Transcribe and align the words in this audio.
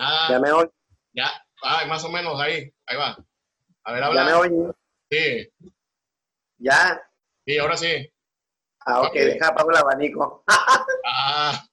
Nada. 0.00 0.28
¿Ya 0.30 0.38
me 0.40 0.50
oye? 0.50 0.70
Ya, 1.12 1.30
ah, 1.62 1.84
más 1.86 2.02
o 2.04 2.08
menos 2.08 2.40
ahí, 2.40 2.72
ahí 2.86 2.96
va. 2.96 3.22
A 3.84 3.92
ver, 3.92 4.02
habla. 4.02 4.22
¿Ya 4.22 4.26
me 4.26 4.34
oye? 4.34 4.72
Sí, 5.10 5.48
¿Ya? 6.58 7.02
sí, 7.46 7.58
ahora 7.58 7.76
sí. 7.76 8.10
Ah, 8.86 9.02
ok, 9.02 9.12
deja 9.12 9.48
apago 9.48 9.70
el 9.70 9.76
abanico. 9.76 10.44
Ah, 11.12 11.66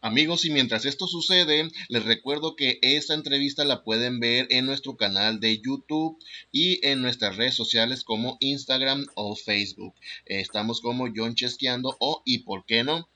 Amigos, 0.00 0.44
y 0.44 0.50
mientras 0.50 0.84
esto 0.84 1.06
sucede, 1.06 1.68
les 1.88 2.04
recuerdo 2.04 2.56
que 2.56 2.80
esta 2.82 3.14
entrevista 3.14 3.64
la 3.64 3.84
pueden 3.84 4.18
ver 4.18 4.48
en 4.50 4.66
nuestro 4.66 4.96
canal 4.96 5.38
de 5.38 5.60
YouTube 5.60 6.18
y 6.50 6.84
en 6.84 7.02
nuestras 7.02 7.36
redes 7.36 7.54
sociales 7.54 8.02
como 8.02 8.38
Instagram 8.40 9.06
o 9.14 9.36
Facebook. 9.36 9.94
Estamos 10.24 10.80
como 10.80 11.06
John 11.14 11.36
Chesqueando 11.36 11.96
o 12.00 12.22
y 12.24 12.40
por 12.40 12.64
qué 12.64 12.82
no. 12.82 13.08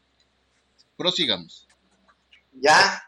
Prosigamos. 0.96 1.66
¿Ya? 2.52 3.05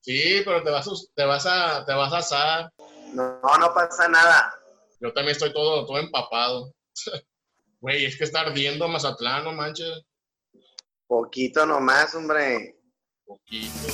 Sí, 0.00 0.42
pero 0.44 0.62
te 0.62 0.70
vas, 0.70 0.86
a, 0.86 0.90
te 1.14 1.24
vas 1.24 1.46
a, 1.46 1.84
te 1.84 1.92
vas 1.92 2.12
a 2.12 2.18
asar. 2.18 2.72
No, 3.12 3.40
no 3.42 3.74
pasa 3.74 4.08
nada. 4.08 4.54
Yo 5.00 5.12
también 5.12 5.32
estoy 5.32 5.52
todo, 5.52 5.86
todo 5.86 5.98
empapado. 5.98 6.72
Güey, 7.82 8.04
es 8.04 8.18
que 8.18 8.24
está 8.24 8.42
ardiendo 8.42 8.86
Mazatlán, 8.88 9.44
no 9.44 9.52
manches. 9.52 10.02
Poquito 11.06 11.64
nomás, 11.64 12.14
hombre. 12.14 12.78
Poquito. 13.24 13.88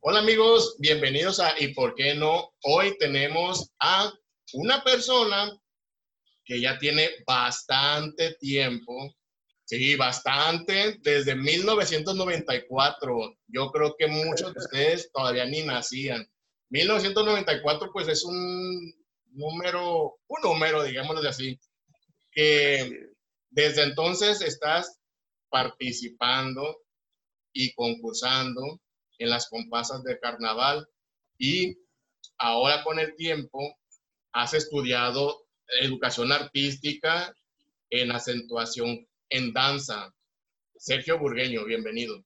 Hola 0.00 0.20
amigos, 0.20 0.76
bienvenidos 0.78 1.38
a 1.38 1.52
¿Y 1.60 1.74
por 1.74 1.94
qué 1.94 2.14
no? 2.14 2.54
Hoy 2.62 2.96
tenemos 2.98 3.70
a 3.78 4.10
una 4.52 4.84
persona 4.84 5.50
que 6.44 6.60
ya 6.60 6.78
tiene 6.78 7.10
bastante 7.26 8.34
tiempo, 8.34 9.14
sí, 9.64 9.96
bastante, 9.96 10.98
desde 11.00 11.34
1994. 11.34 13.38
Yo 13.48 13.70
creo 13.70 13.96
que 13.98 14.06
muchos 14.06 14.52
de 14.52 14.60
ustedes 14.60 15.10
todavía 15.12 15.46
ni 15.46 15.62
nacían. 15.62 16.28
1994 16.70 17.90
pues 17.92 18.08
es 18.08 18.24
un 18.24 18.94
número, 19.32 20.18
un 20.26 20.42
número, 20.42 20.82
digámoslo 20.82 21.28
así, 21.28 21.58
que 22.32 23.08
desde 23.50 23.84
entonces 23.84 24.40
estás 24.40 24.98
participando 25.48 26.78
y 27.52 27.72
concursando 27.74 28.80
en 29.18 29.30
las 29.30 29.48
comparsas 29.48 30.02
de 30.02 30.18
carnaval 30.18 30.88
y 31.38 31.76
ahora 32.38 32.82
con 32.82 32.98
el 32.98 33.14
tiempo 33.14 33.60
has 34.34 34.52
estudiado 34.52 35.46
educación 35.80 36.30
artística 36.32 37.34
en 37.88 38.12
acentuación 38.12 39.06
en 39.30 39.52
danza. 39.52 40.12
Sergio 40.76 41.18
Burgueño, 41.18 41.64
bienvenido. 41.64 42.22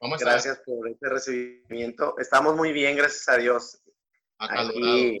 Vamos 0.00 0.20
Gracias 0.20 0.60
por 0.64 0.88
este 0.88 1.08
recibimiento. 1.08 2.14
Estamos 2.18 2.54
muy 2.54 2.72
bien, 2.72 2.96
gracias 2.96 3.28
a 3.28 3.38
Dios. 3.38 3.82
acalorado. 4.38 4.92
Aquí 4.92 5.18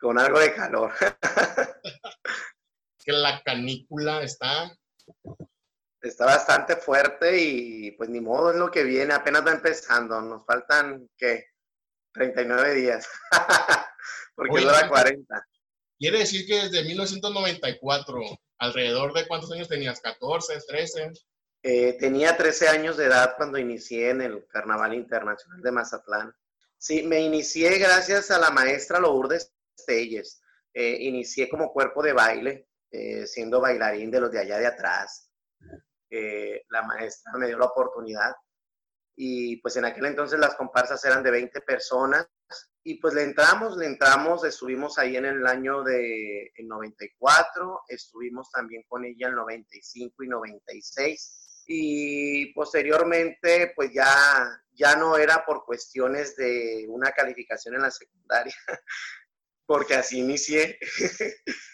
con 0.00 0.18
algo 0.18 0.40
de 0.40 0.54
calor. 0.54 0.92
Que 3.04 3.12
la 3.12 3.42
canícula 3.42 4.22
está 4.22 4.70
Está 6.02 6.26
bastante 6.26 6.76
fuerte 6.76 7.38
y 7.40 7.90
pues 7.92 8.10
ni 8.10 8.20
modo 8.20 8.50
es 8.50 8.56
lo 8.56 8.70
que 8.70 8.84
viene, 8.84 9.14
apenas 9.14 9.46
va 9.46 9.52
empezando. 9.52 10.20
Nos 10.20 10.44
faltan, 10.44 11.08
¿qué? 11.16 11.46
39 12.12 12.74
días. 12.74 13.08
Porque 14.36 14.52
Oye, 14.52 14.64
dura 14.64 14.82
¿no? 14.82 14.88
40. 14.90 15.46
Quiere 15.98 16.18
decir 16.18 16.46
que 16.46 16.62
desde 16.62 16.84
1994, 16.84 18.20
alrededor 18.58 19.12
de 19.12 19.26
cuántos 19.26 19.50
años 19.52 19.68
tenías, 19.68 20.00
14, 20.00 20.58
13. 20.66 21.12
Eh, 21.64 21.96
tenía 21.98 22.36
13 22.36 22.68
años 22.68 22.96
de 22.96 23.06
edad 23.06 23.34
cuando 23.36 23.58
inicié 23.58 24.10
en 24.10 24.22
el 24.22 24.46
Carnaval 24.46 24.94
Internacional 24.94 25.60
de 25.60 25.72
Mazatlán. 25.72 26.32
Sí, 26.76 27.02
me 27.02 27.20
inicié 27.20 27.78
gracias 27.78 28.30
a 28.30 28.38
la 28.38 28.50
maestra 28.50 29.00
Lourdes 29.00 29.52
Telles. 29.86 30.40
Eh, 30.72 30.98
inicié 31.00 31.48
como 31.48 31.72
cuerpo 31.72 32.02
de 32.02 32.12
baile, 32.12 32.68
eh, 32.90 33.26
siendo 33.26 33.60
bailarín 33.60 34.10
de 34.10 34.20
los 34.20 34.30
de 34.30 34.38
allá 34.38 34.58
de 34.58 34.66
atrás. 34.66 35.30
Eh, 36.10 36.64
la 36.68 36.82
maestra 36.82 37.32
me 37.36 37.48
dio 37.48 37.58
la 37.58 37.66
oportunidad 37.66 38.34
y 39.14 39.56
pues 39.56 39.76
en 39.76 39.84
aquel 39.84 40.06
entonces 40.06 40.38
las 40.38 40.54
comparsas 40.54 41.04
eran 41.04 41.22
de 41.22 41.30
20 41.30 41.60
personas 41.62 42.26
y 42.84 42.94
pues 43.00 43.14
le 43.14 43.22
entramos, 43.22 43.76
le 43.76 43.86
entramos, 43.86 44.44
estuvimos 44.44 44.98
ahí 44.98 45.16
en 45.16 45.26
el 45.26 45.46
año 45.46 45.82
de 45.82 46.52
el 46.54 46.68
94, 46.68 47.82
estuvimos 47.88 48.50
también 48.50 48.82
con 48.88 49.04
ella 49.04 49.28
en 49.28 49.34
95 49.34 50.22
y 50.24 50.28
96 50.28 51.64
y 51.66 52.52
posteriormente 52.54 53.72
pues 53.76 53.92
ya, 53.92 54.62
ya 54.72 54.96
no 54.96 55.18
era 55.18 55.44
por 55.44 55.64
cuestiones 55.66 56.34
de 56.36 56.86
una 56.88 57.10
calificación 57.12 57.74
en 57.74 57.82
la 57.82 57.90
secundaria, 57.90 58.54
porque 59.66 59.94
así 59.94 60.20
inicié. 60.20 60.78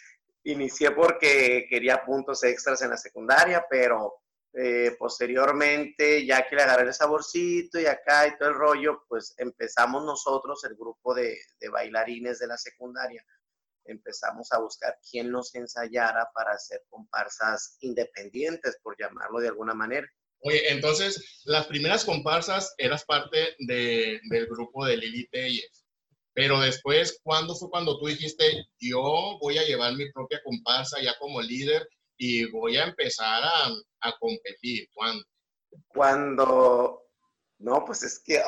inicié 0.44 0.91
porque 0.91 1.66
quería 1.70 2.04
puntos 2.04 2.42
extras 2.44 2.82
en 2.82 2.91
la 2.91 2.96
secundaria, 2.96 3.64
pero 3.70 4.23
eh, 4.56 4.94
posteriormente, 4.98 6.25
ya 6.25 6.47
que 6.48 6.56
le 6.56 6.62
agarré 6.62 6.87
el 6.87 6.94
saborcito 6.94 7.81
y 7.81 7.87
acá 7.87 8.26
y 8.28 8.37
todo 8.38 8.48
el 8.50 8.54
rollo, 8.54 9.04
pues 9.09 9.34
empezamos 9.38 10.04
nosotros, 10.04 10.65
el 10.65 10.75
grupo 10.76 11.15
de, 11.15 11.37
de 11.60 11.69
bailarines 11.69 12.38
de 12.38 12.47
la 12.47 12.56
secundaria, 12.56 13.25
empezamos 13.84 14.50
a 14.53 14.59
buscar 14.60 14.97
quién 15.10 15.31
nos 15.31 15.54
ensayara 15.54 16.28
para 16.34 16.53
hacer 16.53 16.82
comparsas 16.88 17.76
independientes, 17.81 18.78
por 18.82 18.97
llamarlo 18.98 19.41
de 19.41 19.48
alguna 19.48 19.75
manera. 19.75 20.09
Oye, 20.41 20.71
entonces, 20.72 21.42
las 21.44 21.66
primeras 21.66 22.04
comparsas 22.04 22.75
eras 22.78 23.04
parte 23.04 23.56
de- 23.59 24.21
del 24.31 24.47
grupo 24.47 24.84
de 24.84 24.97
Lili 24.97 25.26
Telles. 25.28 25.84
Pero 26.34 26.60
después, 26.60 27.21
¿cuándo 27.22 27.54
fue 27.54 27.71
cuando 27.71 27.98
tú 27.98 28.06
dijiste, 28.09 28.66
yo 28.78 29.38
voy 29.41 29.56
a 29.59 29.62
llevar 29.65 29.94
mi 29.94 30.10
propia 30.12 30.42
comparsa 30.44 31.00
ya 31.00 31.16
como 31.19 31.41
líder 31.41 31.88
y 32.16 32.50
voy 32.50 32.76
a 32.76 32.84
empezar 32.84 33.42
a, 33.42 34.12
competir? 34.19 34.88
¿Cuándo? 34.92 35.25
Cuando, 35.88 37.02
no, 37.58 37.84
pues 37.84 38.02
es 38.02 38.20
que, 38.25 38.42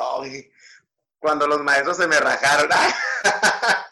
cuando 1.18 1.46
los 1.46 1.62
maestros 1.62 1.96
se 1.96 2.06
me 2.06 2.18
rajaron. 2.18 2.68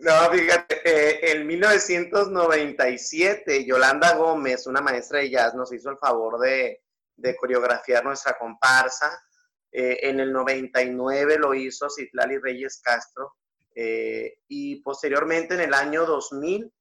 No, 0.00 0.30
fíjate, 0.30 0.80
eh, 0.82 1.32
en 1.32 1.46
1997, 1.46 3.66
Yolanda 3.66 4.14
Gómez, 4.14 4.66
una 4.66 4.80
maestra 4.80 5.18
de 5.18 5.28
jazz, 5.28 5.54
nos 5.54 5.70
hizo 5.74 5.90
el 5.90 5.98
favor 5.98 6.40
de, 6.40 6.80
de 7.16 7.36
coreografiar 7.36 8.02
nuestra 8.02 8.38
comparsa. 8.38 9.22
Eh, 9.70 10.08
en 10.08 10.20
el 10.20 10.32
99 10.32 11.38
lo 11.38 11.52
hizo 11.54 11.90
Citlali 11.90 12.38
Reyes 12.38 12.80
Castro. 12.82 13.34
eh, 13.74 14.38
y 14.48 14.80
posteriormente, 14.82 15.54
en 15.54 15.60
el 15.60 15.74
año 15.74 16.06
2000, 16.06 16.72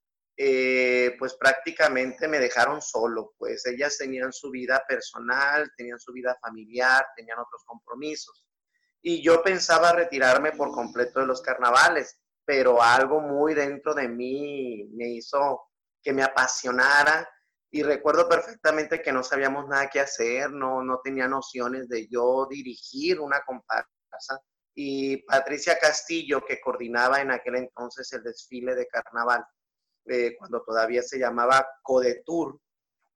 eh, 0.41 1.17
pues 1.19 1.33
prácticamente 1.33 2.25
me 2.29 2.39
dejaron 2.39 2.81
solo, 2.81 3.33
pues 3.37 3.65
ellas 3.65 3.97
tenían 3.97 4.31
su 4.31 4.49
vida 4.49 4.81
personal, 4.87 5.69
tenían 5.75 5.99
su 5.99 6.13
vida 6.13 6.37
familiar, 6.41 7.05
tenían 7.17 7.39
otros 7.39 7.61
compromisos. 7.65 8.47
Y 9.01 9.21
yo 9.21 9.43
pensaba 9.43 9.91
retirarme 9.91 10.53
por 10.53 10.71
completo 10.71 11.19
de 11.19 11.25
los 11.25 11.41
carnavales, 11.41 12.21
pero 12.45 12.81
algo 12.81 13.19
muy 13.19 13.53
dentro 13.53 13.93
de 13.93 14.07
mí 14.07 14.89
me 14.93 15.09
hizo 15.09 15.61
que 16.01 16.13
me 16.13 16.23
apasionara 16.23 17.29
y 17.69 17.83
recuerdo 17.83 18.29
perfectamente 18.29 19.01
que 19.01 19.11
no 19.11 19.23
sabíamos 19.23 19.67
nada 19.67 19.89
que 19.89 19.99
hacer, 19.99 20.51
no, 20.51 20.81
no 20.85 21.01
tenía 21.03 21.27
nociones 21.27 21.89
de 21.89 22.07
yo 22.07 22.47
dirigir 22.49 23.19
una 23.19 23.41
comparsa. 23.45 24.39
Y 24.73 25.17
Patricia 25.23 25.77
Castillo, 25.77 26.45
que 26.45 26.61
coordinaba 26.61 27.19
en 27.19 27.31
aquel 27.31 27.57
entonces 27.57 28.13
el 28.13 28.23
desfile 28.23 28.73
de 28.75 28.87
carnaval, 28.87 29.43
eh, 30.05 30.35
cuando 30.37 30.63
todavía 30.63 31.01
se 31.01 31.19
llamaba 31.19 31.67
Codetur, 31.83 32.59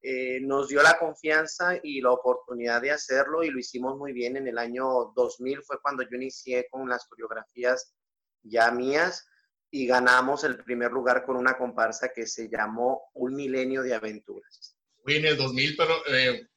eh, 0.06 0.42
nos 0.42 0.68
dio 0.68 0.84
la 0.84 1.00
confianza 1.00 1.80
y 1.82 2.02
la 2.02 2.12
oportunidad 2.12 2.82
de 2.82 2.92
hacerlo 2.92 3.42
y 3.42 3.50
lo 3.50 3.60
hicimos 3.60 3.98
muy 3.98 4.12
bien. 4.12 4.36
En 4.36 4.48
el 4.48 4.58
año 4.58 5.14
2000 5.16 5.64
fue 5.64 5.82
cuando 5.82 6.04
yo 6.04 6.10
inicié 6.16 6.68
con 6.70 6.90
las 6.90 7.06
coreografías 7.06 7.94
ya 8.42 8.70
mías 8.72 9.26
y 9.72 9.88
ganamos 9.88 10.44
el 10.44 10.62
primer 10.64 10.92
lugar 10.92 11.26
con 11.26 11.38
una 11.38 11.58
comparsa 11.58 12.12
que 12.14 12.28
se 12.28 12.50
llamó 12.50 13.04
Un 13.14 13.36
Milenio 13.36 13.82
de 13.82 13.94
Aventuras. 13.94 14.76
Fui 15.02 15.16
en 15.16 15.26
el 15.26 15.38
2000, 15.38 15.76
pero 15.78 15.94
eh, 16.08 16.48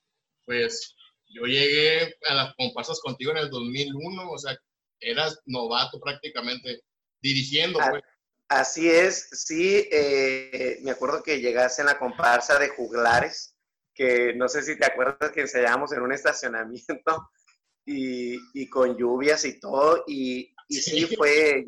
pues 0.44 0.96
yo 1.28 1.44
llegué 1.44 2.16
a 2.28 2.34
las 2.34 2.54
comparsas 2.56 3.00
contigo 3.00 3.30
en 3.30 3.38
el 3.38 3.50
2001, 3.50 4.30
o 4.30 4.38
sea, 4.38 4.58
eras 4.98 5.40
novato 5.46 6.00
prácticamente, 6.00 6.82
dirigiendo. 7.20 7.78
Pues. 7.78 8.02
Así 8.48 8.88
es, 8.88 9.28
sí, 9.32 9.88
eh, 9.90 10.78
me 10.82 10.92
acuerdo 10.92 11.22
que 11.22 11.40
llegaste 11.40 11.82
en 11.82 11.86
la 11.86 11.98
comparsa 11.98 12.58
de 12.58 12.68
juglares, 12.68 13.56
que 13.92 14.34
no 14.34 14.48
sé 14.48 14.62
si 14.62 14.78
te 14.78 14.86
acuerdas 14.86 15.32
que 15.32 15.40
ensayábamos 15.40 15.92
en 15.92 16.02
un 16.02 16.12
estacionamiento 16.12 17.30
y, 17.84 18.36
y 18.54 18.68
con 18.68 18.96
lluvias 18.96 19.44
y 19.44 19.58
todo, 19.58 20.04
y, 20.06 20.54
y 20.68 20.76
sí. 20.76 21.06
Sí. 21.06 21.16
fue, 21.16 21.64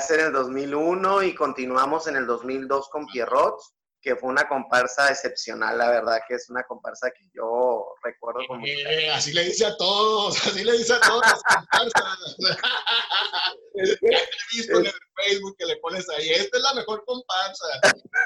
ser 0.00 0.20
en 0.20 0.26
el 0.26 0.32
2001 0.32 1.22
y 1.22 1.34
continuamos 1.34 2.06
en 2.08 2.16
el 2.16 2.26
2002 2.26 2.90
con 2.90 3.06
Pierrot, 3.06 3.58
que 4.04 4.14
fue 4.16 4.28
una 4.28 4.46
comparsa 4.46 5.08
excepcional, 5.10 5.78
la 5.78 5.88
verdad 5.88 6.20
que 6.28 6.34
es 6.34 6.50
una 6.50 6.62
comparsa 6.64 7.10
que 7.10 7.26
yo 7.32 7.94
recuerdo 8.02 8.40
con 8.46 8.62
eh, 8.62 9.10
Así 9.10 9.32
le 9.32 9.44
dice 9.44 9.64
a 9.64 9.74
todos, 9.78 10.36
así 10.46 10.62
le 10.62 10.72
dice 10.72 10.92
a 10.92 11.00
todos 11.00 11.22
las 11.22 11.42
comparsas. 11.42 12.36
he 13.74 14.28
visto 14.54 14.78
en 14.78 14.86
el 14.86 14.92
Facebook 15.16 15.56
que 15.58 15.64
le 15.64 15.76
pones 15.76 16.06
ahí, 16.10 16.28
esta 16.28 16.58
es 16.58 16.62
la 16.62 16.74
mejor 16.74 17.02
comparsa. 17.06 17.66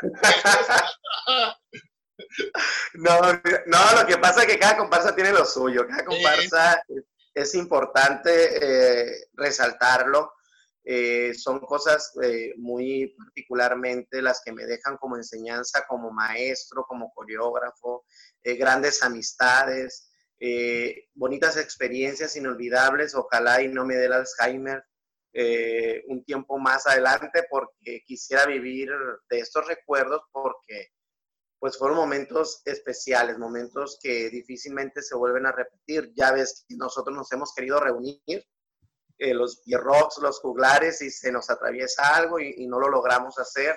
no, 2.94 3.20
no, 3.66 4.00
lo 4.00 4.06
que 4.06 4.18
pasa 4.18 4.40
es 4.40 4.46
que 4.48 4.58
cada 4.58 4.78
comparsa 4.78 5.14
tiene 5.14 5.30
lo 5.30 5.44
suyo, 5.44 5.86
cada 5.86 6.04
comparsa 6.04 6.82
es 7.34 7.54
importante 7.54 8.32
eh, 8.32 9.28
resaltarlo 9.34 10.32
eh, 10.90 11.34
son 11.34 11.60
cosas 11.60 12.12
eh, 12.22 12.54
muy 12.56 13.14
particularmente 13.14 14.22
las 14.22 14.40
que 14.42 14.54
me 14.54 14.64
dejan 14.64 14.96
como 14.96 15.16
enseñanza, 15.16 15.84
como 15.86 16.10
maestro, 16.10 16.86
como 16.88 17.12
coreógrafo, 17.12 18.06
eh, 18.42 18.54
grandes 18.54 19.02
amistades, 19.02 20.10
bonitas 21.14 21.58
experiencias 21.58 22.36
inolvidables. 22.36 23.14
Ojalá 23.14 23.60
y 23.60 23.68
no 23.68 23.84
me 23.84 23.96
dé 23.96 24.06
el 24.06 24.14
Alzheimer 24.14 24.82
un 26.08 26.24
tiempo 26.24 26.58
más 26.58 26.86
adelante 26.86 27.44
porque 27.50 28.00
quisiera 28.06 28.46
vivir 28.46 28.88
de 29.28 29.40
estos 29.40 29.66
recuerdos 29.66 30.22
porque 30.32 30.88
pues 31.58 31.76
fueron 31.76 31.98
momentos 31.98 32.62
especiales, 32.64 33.36
momentos 33.36 33.98
que 34.02 34.30
difícilmente 34.30 35.02
se 35.02 35.16
vuelven 35.16 35.44
a 35.44 35.52
repetir. 35.52 36.12
Ya 36.16 36.32
ves, 36.32 36.64
nosotros 36.70 37.14
nos 37.14 37.30
hemos 37.32 37.52
querido 37.52 37.78
reunir 37.78 38.42
eh, 39.18 39.34
los 39.34 39.62
rocks, 39.66 40.18
los 40.18 40.40
juglares 40.40 41.02
y 41.02 41.10
se 41.10 41.32
nos 41.32 41.50
atraviesa 41.50 42.14
algo 42.14 42.38
y, 42.38 42.66
no 42.66 42.78
lo 42.78 42.88
logramos 42.88 43.38
hacer. 43.38 43.76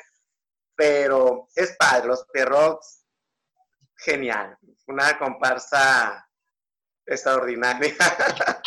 Pero 0.76 1.48
es 1.56 1.76
padre, 1.78 2.08
los 2.08 2.26
Pierrots, 2.32 3.06
genial. 3.98 4.58
Una 4.88 5.18
comparsa 5.18 6.28
extraordinaria. 7.06 7.96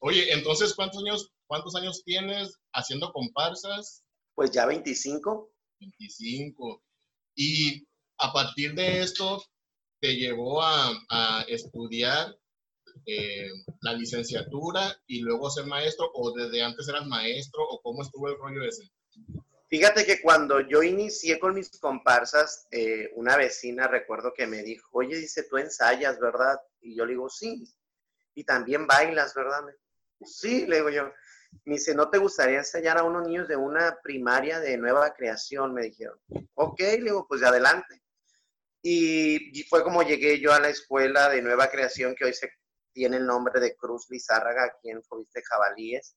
Oye, 0.00 0.32
entonces, 0.32 0.74
¿cuántos 0.74 1.02
años, 1.02 1.32
¿cuántos 1.46 1.74
años 1.76 2.02
tienes 2.04 2.58
haciendo 2.72 3.12
comparsas? 3.12 4.02
Pues 4.34 4.50
ya 4.50 4.66
25. 4.66 5.52
25. 5.80 6.82
Y 7.36 7.86
a 8.18 8.32
partir 8.32 8.74
de 8.74 9.00
esto, 9.00 9.42
te 10.00 10.16
llevó 10.16 10.62
a, 10.62 10.92
a 11.10 11.42
estudiar 11.48 12.36
eh, 13.06 13.48
la 13.80 13.92
licenciatura 13.94 14.96
y 15.06 15.20
luego 15.20 15.50
ser 15.50 15.66
maestro 15.66 16.10
o 16.14 16.32
desde 16.32 16.62
antes 16.62 16.88
eras 16.88 17.06
maestro 17.06 17.62
o 17.62 17.80
cómo 17.82 18.02
estuvo 18.02 18.28
el 18.28 18.36
rollo 18.38 18.62
ese? 18.64 18.90
Fíjate 19.68 20.04
que 20.04 20.20
cuando 20.20 20.60
yo 20.60 20.82
inicié 20.82 21.38
con 21.38 21.54
mis 21.54 21.70
comparsas, 21.78 22.66
eh, 22.70 23.10
una 23.14 23.36
vecina 23.36 23.88
recuerdo 23.88 24.34
que 24.34 24.46
me 24.46 24.62
dijo, 24.62 24.86
oye, 24.92 25.16
dice, 25.16 25.44
tú 25.44 25.56
ensayas, 25.56 26.20
¿verdad? 26.20 26.60
Y 26.80 26.94
yo 26.94 27.06
le 27.06 27.12
digo, 27.12 27.30
sí. 27.30 27.64
Y 28.34 28.44
también 28.44 28.86
bailas, 28.86 29.34
¿verdad? 29.34 29.62
Sí, 30.24 30.66
le 30.66 30.76
digo 30.76 30.90
yo. 30.90 31.10
Me 31.64 31.74
dice, 31.74 31.94
¿no 31.94 32.10
te 32.10 32.18
gustaría 32.18 32.58
ensayar 32.58 32.98
a 32.98 33.02
unos 33.02 33.26
niños 33.26 33.48
de 33.48 33.56
una 33.56 33.98
primaria 34.02 34.60
de 34.60 34.76
nueva 34.76 35.14
creación? 35.14 35.72
Me 35.72 35.84
dijeron. 35.84 36.18
Ok, 36.54 36.80
le 36.80 37.04
digo, 37.04 37.26
pues 37.26 37.40
de 37.40 37.46
adelante. 37.46 38.02
Y, 38.82 39.62
fue 39.70 39.84
como 39.84 40.02
llegué 40.02 40.40
yo 40.40 40.52
a 40.52 40.60
la 40.60 40.68
escuela 40.68 41.28
de 41.28 41.40
nueva 41.40 41.70
creación 41.70 42.14
que 42.14 42.24
hoy 42.24 42.34
se 42.34 42.50
tiene 42.92 43.16
el 43.16 43.26
nombre 43.26 43.60
de 43.60 43.76
Cruz 43.76 44.06
Lizárraga, 44.10 44.64
aquí 44.64 44.90
en 44.90 45.02
Fobiste 45.02 45.42
Jabalíes. 45.42 46.16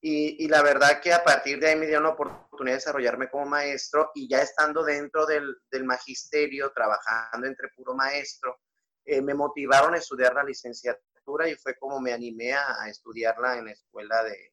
Y, 0.00 0.44
y, 0.44 0.48
la 0.48 0.62
verdad 0.62 1.00
que 1.00 1.14
a 1.14 1.24
partir 1.24 1.58
de 1.58 1.68
ahí 1.68 1.76
me 1.76 1.86
dio 1.86 1.98
la 1.98 2.10
oportunidad 2.10 2.74
de 2.74 2.80
desarrollarme 2.80 3.30
como 3.30 3.46
maestro 3.46 4.10
y 4.14 4.28
ya 4.28 4.42
estando 4.42 4.84
dentro 4.84 5.24
del, 5.24 5.56
del 5.70 5.84
magisterio, 5.84 6.72
trabajando 6.72 7.46
entre 7.46 7.68
puro 7.74 7.94
maestro, 7.94 8.60
eh, 9.06 9.22
me 9.22 9.32
motivaron 9.32 9.94
a 9.94 9.98
estudiar 9.98 10.34
la 10.34 10.44
licenciatura 10.44 11.48
y 11.48 11.54
fue 11.54 11.74
como 11.76 12.00
me 12.00 12.12
animé 12.12 12.52
a, 12.52 12.86
estudiarla 12.86 13.56
en 13.56 13.64
la 13.64 13.72
escuela 13.72 14.22
de, 14.24 14.52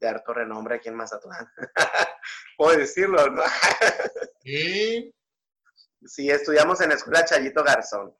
de 0.00 0.08
harto 0.08 0.32
renombre 0.32 0.76
aquí 0.76 0.88
en 0.88 0.94
Mazatlán. 0.94 1.50
Puedo 2.56 2.78
decirlo, 2.78 3.28
¿no? 3.28 3.42
sí. 4.44 5.12
Sí, 6.06 6.30
estudiamos 6.30 6.80
en 6.80 6.90
la 6.90 6.94
escuela 6.94 7.24
Chayito 7.24 7.64
Garzón 7.64 8.14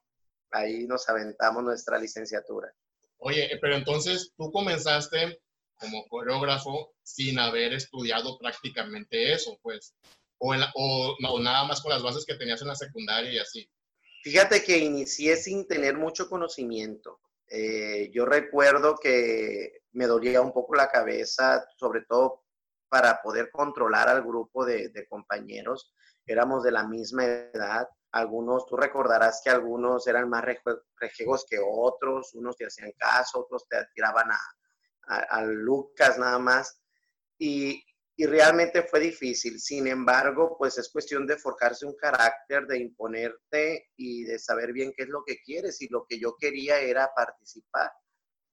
ahí 0.52 0.86
nos 0.86 1.08
aventamos 1.08 1.62
nuestra 1.62 1.98
licenciatura. 1.98 2.72
Oye, 3.18 3.50
pero 3.60 3.76
entonces 3.76 4.32
tú 4.36 4.50
comenzaste 4.50 5.40
como 5.76 6.06
coreógrafo 6.08 6.92
sin 7.02 7.38
haber 7.38 7.72
estudiado 7.72 8.38
prácticamente 8.38 9.32
eso, 9.32 9.58
pues, 9.62 9.94
o, 10.38 10.54
o, 10.54 11.40
nada 11.40 11.64
más 11.64 11.80
con 11.80 11.90
las 11.90 12.02
bases 12.02 12.24
que 12.24 12.34
tenías 12.34 12.62
en 12.62 12.68
la 12.68 12.74
secundaria 12.74 13.32
y 13.32 13.38
así. 13.38 13.70
Fíjate 14.22 14.62
que 14.62 14.78
inicié 14.78 15.36
sin 15.36 15.66
tener 15.66 15.96
mucho 15.96 16.28
conocimiento. 16.28 17.20
Eh, 17.48 18.10
yo 18.12 18.26
recuerdo 18.26 18.96
que 18.96 19.80
me 19.92 20.06
dolía 20.06 20.40
un 20.40 20.52
poco 20.52 20.74
la 20.74 20.90
cabeza, 20.90 21.64
sobre 21.76 22.02
todo 22.08 22.44
para 22.88 23.20
poder 23.22 23.50
controlar 23.50 24.08
al 24.08 24.22
grupo 24.22 24.64
de, 24.64 24.88
de 24.90 25.06
compañeros. 25.06 25.94
Éramos 26.26 26.62
de 26.62 26.72
la 26.72 26.86
misma 26.86 27.24
edad 27.24 27.88
algunos, 28.12 28.66
tú 28.66 28.76
recordarás 28.76 29.40
que 29.42 29.50
algunos 29.50 30.06
eran 30.06 30.28
más 30.28 30.44
rejegos 30.96 31.44
que 31.48 31.58
otros, 31.62 32.34
unos 32.34 32.56
te 32.56 32.66
hacían 32.66 32.92
caso, 32.98 33.40
otros 33.40 33.66
te 33.68 33.76
tiraban 33.94 34.30
a, 34.30 35.42
Lucas 35.42 36.18
nada 36.18 36.38
más. 36.38 36.80
Y, 37.38 37.82
y, 38.16 38.26
realmente 38.26 38.82
fue 38.82 39.00
difícil. 39.00 39.58
Sin 39.60 39.86
embargo, 39.86 40.56
pues 40.58 40.78
es 40.78 40.90
cuestión 40.90 41.26
de 41.26 41.36
forjarse 41.36 41.86
un 41.86 41.96
carácter, 41.96 42.66
de 42.66 42.78
imponerte 42.78 43.90
y 43.96 44.24
de 44.24 44.38
saber 44.38 44.72
bien 44.72 44.92
qué 44.96 45.04
es 45.04 45.08
lo 45.08 45.24
que 45.24 45.40
quieres. 45.40 45.80
Y 45.80 45.88
lo 45.88 46.04
que 46.06 46.20
yo 46.20 46.36
quería 46.38 46.78
era 46.78 47.10
participar. 47.14 47.90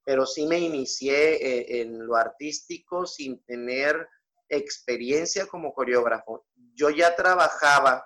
Pero 0.04 0.26
sí 0.26 0.48
me 0.48 0.58
inicié 0.58 1.36
eh, 1.36 1.82
en 1.82 2.06
lo 2.06 2.16
artístico 2.16 3.06
sin 3.06 3.44
tener 3.44 4.08
experiencia 4.50 5.46
como 5.48 5.74
coreógrafo. 5.74 6.48
Yo 6.74 6.90
ya 6.90 7.16
trabajaba 7.16 8.04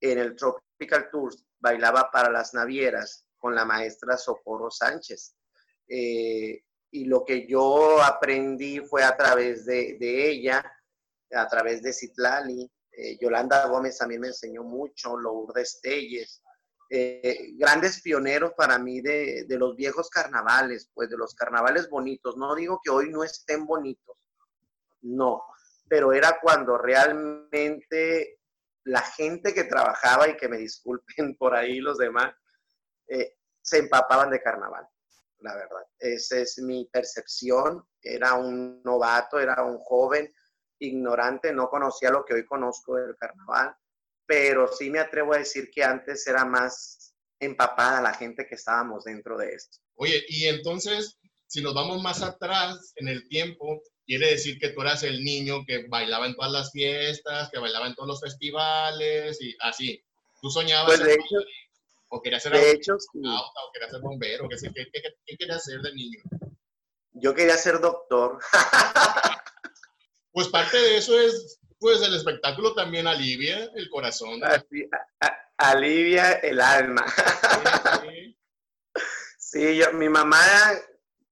en 0.00 0.18
el 0.18 0.34
Tropical 0.78 1.10
Tours, 1.10 1.44
bailaba 1.58 2.08
para 2.10 2.30
las 2.30 2.54
navieras 2.54 3.26
con 3.36 3.54
la 3.54 3.64
maestra 3.64 4.16
Socorro 4.16 4.70
Sánchez. 4.70 5.34
Eh, 5.88 6.62
y 6.90 7.04
lo 7.04 7.24
que 7.24 7.46
yo 7.48 8.00
aprendí 8.02 8.80
fue 8.80 9.02
a 9.02 9.16
través 9.16 9.66
de, 9.66 9.96
ella, 10.00 10.64
a 11.32 11.48
través 11.48 11.82
de 11.82 11.92
Citlali. 11.92 12.70
Eh, 12.92 13.18
Yolanda 13.20 13.66
Gómez 13.66 13.98
también 13.98 14.20
me 14.20 14.28
enseñó 14.28 14.62
mucho, 14.62 15.16
Lourdes 15.16 15.80
Telles. 15.82 16.42
Eh, 16.90 17.50
grandes 17.56 18.00
pioneros 18.00 18.52
para 18.56 18.78
mí 18.78 19.00
de, 19.00 19.44
de, 19.46 19.58
los 19.58 19.76
viejos 19.76 20.08
carnavales, 20.08 20.90
pues 20.94 21.10
de 21.10 21.18
los 21.18 21.34
carnavales 21.34 21.90
bonitos. 21.90 22.36
No 22.36 22.54
digo 22.54 22.80
que 22.82 22.90
hoy 22.90 23.10
no 23.10 23.24
estén 23.24 23.66
bonitos, 23.66 24.16
no, 25.02 25.42
pero 25.86 26.12
era 26.14 26.38
cuando 26.40 26.78
realmente 26.78 28.37
la 28.88 29.02
gente 29.02 29.52
que 29.52 29.64
trabajaba, 29.64 30.28
y 30.28 30.36
que 30.36 30.48
me 30.48 30.58
disculpen 30.58 31.36
por 31.38 31.54
ahí 31.54 31.78
los 31.78 31.98
demás, 31.98 32.34
eh, 33.08 33.36
se 33.60 33.78
empapaban 33.78 34.30
de 34.30 34.42
carnaval, 34.42 34.86
la 35.38 35.54
verdad. 35.54 35.84
Esa 35.98 36.38
es 36.38 36.58
mi 36.58 36.88
percepción. 36.90 37.86
Era 38.02 38.34
un 38.34 38.82
novato, 38.82 39.38
era 39.38 39.62
un 39.62 39.78
joven 39.78 40.32
ignorante, 40.80 41.52
no 41.52 41.68
conocía 41.68 42.10
lo 42.10 42.24
que 42.24 42.34
hoy 42.34 42.46
conozco 42.46 42.94
del 42.96 43.16
carnaval, 43.16 43.74
pero 44.26 44.68
sí 44.68 44.90
me 44.90 45.00
atrevo 45.00 45.34
a 45.34 45.38
decir 45.38 45.70
que 45.70 45.82
antes 45.82 46.26
era 46.26 46.44
más 46.44 47.14
empapada 47.40 48.00
la 48.00 48.14
gente 48.14 48.46
que 48.46 48.54
estábamos 48.54 49.04
dentro 49.04 49.36
de 49.36 49.54
esto. 49.54 49.78
Oye, 49.96 50.24
y 50.28 50.46
entonces, 50.46 51.18
si 51.46 51.62
nos 51.62 51.74
vamos 51.74 52.02
más 52.02 52.22
atrás 52.22 52.92
en 52.96 53.08
el 53.08 53.28
tiempo, 53.28 53.82
quiere 54.08 54.30
decir 54.30 54.58
que 54.58 54.70
tú 54.70 54.80
eras 54.80 55.02
el 55.02 55.22
niño 55.22 55.66
que 55.66 55.86
bailaba 55.86 56.26
en 56.26 56.34
todas 56.34 56.50
las 56.50 56.72
fiestas, 56.72 57.50
que 57.50 57.58
bailaba 57.58 57.86
en 57.86 57.94
todos 57.94 58.08
los 58.08 58.20
festivales 58.20 59.38
y 59.42 59.54
así. 59.60 60.02
¿Tú 60.40 60.50
soñabas 60.50 60.86
pues 60.86 61.04
de 61.04 61.12
hecho, 61.12 61.36
o 62.08 62.22
querías 62.22 62.42
ser 62.42 62.52
de 62.52 62.70
hecho, 62.70 62.98
sí. 62.98 63.20
o 63.22 63.72
querías 63.72 63.90
ser 63.90 64.00
bombero? 64.00 64.48
¿Qué, 64.48 64.56
qué, 64.72 64.86
qué, 65.26 65.36
querías 65.36 65.62
ser 65.62 65.82
de 65.82 65.92
niño? 65.92 66.20
Yo 67.12 67.34
quería 67.34 67.58
ser 67.58 67.80
doctor. 67.80 68.38
pues 70.32 70.48
parte 70.48 70.78
de 70.78 70.96
eso 70.96 71.20
es, 71.20 71.60
pues 71.78 72.00
el 72.00 72.14
espectáculo 72.14 72.72
también 72.74 73.06
alivia 73.06 73.70
el 73.74 73.90
corazón. 73.90 74.42
Así, 74.42 74.88
alivia 75.58 76.32
el 76.32 76.62
alma. 76.62 77.04
Sí, 78.00 78.38
sí. 79.36 79.76
yo, 79.76 79.92
mi 79.92 80.08
mamá 80.08 80.40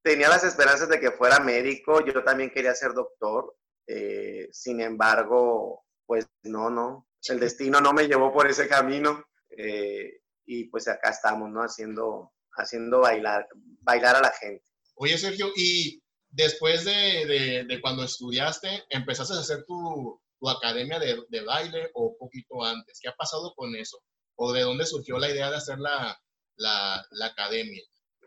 tenía 0.07 0.29
las 0.29 0.45
esperanzas 0.45 0.89
de 0.89 1.01
que 1.01 1.11
fuera 1.11 1.41
médico, 1.41 2.01
yo 2.07 2.23
también 2.23 2.51
quería 2.51 2.73
ser 2.77 2.93
doctor, 2.93 3.57
eh, 3.89 4.49
sin 4.53 4.81
embargo, 4.81 5.85
pues 6.07 6.29
no, 6.45 6.71
no, 6.71 7.09
el 7.29 7.41
destino 7.41 7.81
no 7.81 7.93
me 7.93 8.07
llevó 8.07 8.33
por 8.33 8.47
ese 8.47 8.69
camino 8.69 9.25
eh, 9.51 10.21
y 10.45 10.69
pues 10.69 10.87
acá 10.87 11.11
estamos, 11.11 11.51
¿no? 11.51 11.61
Haciendo, 11.61 12.33
haciendo 12.53 13.01
bailar, 13.01 13.49
bailar 13.81 14.15
a 14.15 14.21
la 14.21 14.31
gente. 14.31 14.65
Oye, 14.95 15.19
Sergio, 15.19 15.51
y 15.57 16.01
después 16.29 16.85
de, 16.85 17.65
de, 17.69 17.81
cuando 17.81 18.05
estudiaste, 18.05 18.85
empezaste 18.91 19.35
a 19.35 19.41
hacer 19.41 19.65
tu, 19.65 20.23
tu 20.39 20.49
academia 20.49 21.01
de, 21.01 21.21
de, 21.29 21.41
baile 21.41 21.91
o 21.95 22.17
poquito 22.17 22.63
antes. 22.63 23.01
¿Qué 23.03 23.09
ha 23.09 23.17
pasado 23.17 23.53
con 23.57 23.75
eso? 23.75 24.01
¿O 24.37 24.53
de 24.53 24.61
dónde 24.61 24.87
surgió 24.87 25.19
la 25.19 25.31
idea 25.31 25.51
de 25.51 25.57
hacer 25.57 25.81
la, 25.81 26.17
la, 26.55 27.05
la 27.11 27.27
academia? 27.27 27.83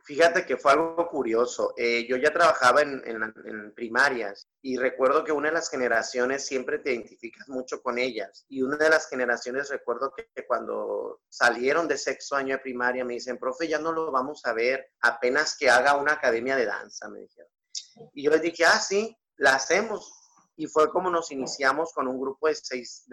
Fíjate 0.10 0.44
que 0.44 0.58
fue 0.58 0.72
algo 0.72 1.08
curioso. 1.08 1.76
Eh, 1.78 2.08
yo 2.10 2.18
ya 2.18 2.34
trabajaba 2.34 2.82
en, 2.82 3.72
primarias 3.76 4.48
y 4.60 4.76
recuerdo 4.76 5.24
que 5.24 5.32
una 5.32 5.50
de 5.50 5.54
las 5.54 5.70
generaciones 5.70 6.48
siempre 6.48 6.80
te 6.80 6.94
identificas 6.94 7.48
mucho 7.48 7.80
con 7.84 8.00
ellas. 8.00 8.44
Y 8.50 8.64
una 8.64 8.78
de 8.78 8.90
las 8.90 9.08
generaciones 9.08 9.70
recuerdo 9.70 10.12
que, 10.12 10.26
cuando 10.48 11.22
salieron 11.30 11.88
de 11.88 11.96
sexto 11.96 12.36
año 12.36 12.56
de 12.56 12.64
primaria 12.64 13.06
me 13.06 13.14
dicen, 13.14 13.38
profe, 13.38 13.68
ya 13.68 13.78
no 13.78 13.92
lo 13.92 14.12
vamos 14.12 14.44
a 14.46 14.54
ver 14.54 14.84
apenas 15.02 15.56
que 15.56 15.70
haga 15.70 15.96
una 15.96 16.14
academia 16.14 16.56
de 16.56 16.66
danza, 16.66 17.08
me 17.08 17.20
dijeron. 17.20 17.52
Y 18.16 18.24
yo 18.24 18.32
les 18.32 18.42
dije, 18.42 18.66
ah, 18.66 18.80
sí, 18.80 19.16
la 19.38 19.54
hacemos. 19.54 20.12
Y 20.56 20.66
fue 20.66 20.90
como 20.90 21.12
nos 21.12 21.32
iniciamos 21.32 21.94
con 21.94 22.08
un 22.08 22.20
grupo 22.20 22.48
de 22.48 22.56
seis 22.56 23.06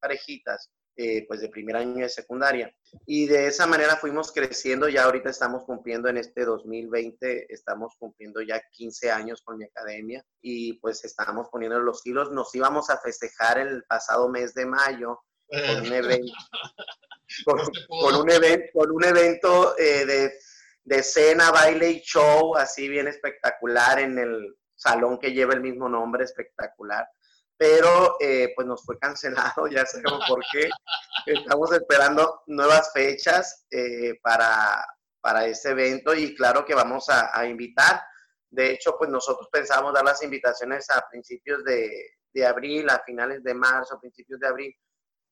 parejitas 0.00 0.70
eh, 0.96 1.24
pues 1.26 1.40
de 1.40 1.48
primer 1.48 1.76
año 1.76 2.02
de 2.02 2.08
secundaria. 2.08 2.74
Y 3.06 3.26
de 3.26 3.46
esa 3.46 3.66
manera 3.66 3.96
fuimos 3.96 4.32
creciendo, 4.32 4.88
ya 4.88 5.04
ahorita 5.04 5.30
estamos 5.30 5.64
cumpliendo 5.64 6.08
en 6.08 6.18
este 6.18 6.44
2020, 6.44 7.52
estamos 7.52 7.94
cumpliendo 7.98 8.40
ya 8.42 8.60
15 8.72 9.10
años 9.10 9.42
con 9.42 9.58
mi 9.58 9.64
academia 9.64 10.24
y 10.42 10.74
pues 10.80 11.04
estamos 11.04 11.48
poniendo 11.50 11.78
los 11.80 12.02
kilos. 12.02 12.30
Nos 12.32 12.54
íbamos 12.54 12.90
a 12.90 12.98
festejar 12.98 13.58
el 13.58 13.84
pasado 13.84 14.28
mes 14.28 14.54
de 14.54 14.66
mayo 14.66 15.20
con 15.46 15.86
un 15.86 15.92
evento, 15.92 16.32
con, 17.88 18.16
un, 18.16 18.30
evento, 18.30 18.66
con 18.74 18.90
un 18.92 19.04
evento 19.04 19.78
eh, 19.78 20.04
de, 20.04 20.32
de 20.84 21.02
cena, 21.02 21.50
baile 21.50 21.90
y 21.90 22.00
show, 22.00 22.56
así 22.56 22.88
bien 22.88 23.08
espectacular 23.08 24.00
en 24.00 24.18
el 24.18 24.56
salón 24.74 25.18
que 25.18 25.32
lleva 25.32 25.54
el 25.54 25.60
mismo 25.60 25.88
nombre, 25.88 26.24
espectacular 26.24 27.06
pero 27.60 28.16
eh, 28.20 28.54
pues 28.56 28.66
nos 28.66 28.82
fue 28.82 28.98
cancelado, 28.98 29.66
ya 29.68 29.84
sabemos 29.84 30.24
por 30.26 30.42
qué. 30.50 30.70
Estamos 31.26 31.70
esperando 31.72 32.40
nuevas 32.46 32.90
fechas 32.94 33.66
eh, 33.70 34.18
para, 34.22 34.82
para 35.20 35.44
este 35.44 35.72
evento 35.72 36.14
y 36.14 36.34
claro 36.34 36.64
que 36.64 36.74
vamos 36.74 37.10
a, 37.10 37.46
invitar. 37.46 38.00
De 38.48 38.70
hecho, 38.70 38.96
pues 38.96 39.10
nosotros 39.10 39.46
pensamos 39.52 39.92
dar 39.92 40.06
las 40.06 40.22
invitaciones 40.22 40.88
a 40.88 41.06
principios 41.10 41.62
de, 41.64 42.14
de 42.32 42.46
abril, 42.46 42.88
a 42.88 43.02
finales 43.04 43.44
de 43.44 43.52
marzo, 43.52 44.00
principios 44.00 44.40
de 44.40 44.48
abril, 44.48 44.74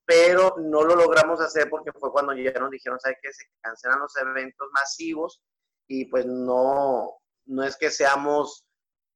pero 0.04 0.54
no 0.58 0.84
lo 0.84 0.96
logramos 0.96 1.40
hacer 1.40 1.70
porque 1.70 1.92
fue 1.98 2.12
cuando 2.12 2.34
ya 2.34 2.52
nos 2.52 2.70
dijeron, 2.70 3.00
¿sabes 3.00 3.16
qué? 3.22 3.32
Se 3.32 3.46
cancelan 3.62 4.00
los 4.00 4.14
eventos 4.18 4.68
masivos 4.74 5.40
y 5.86 6.04
pues 6.04 6.26
no, 6.26 7.08
no 7.46 7.64
es 7.64 7.74
que 7.78 7.90
seamos 7.90 8.67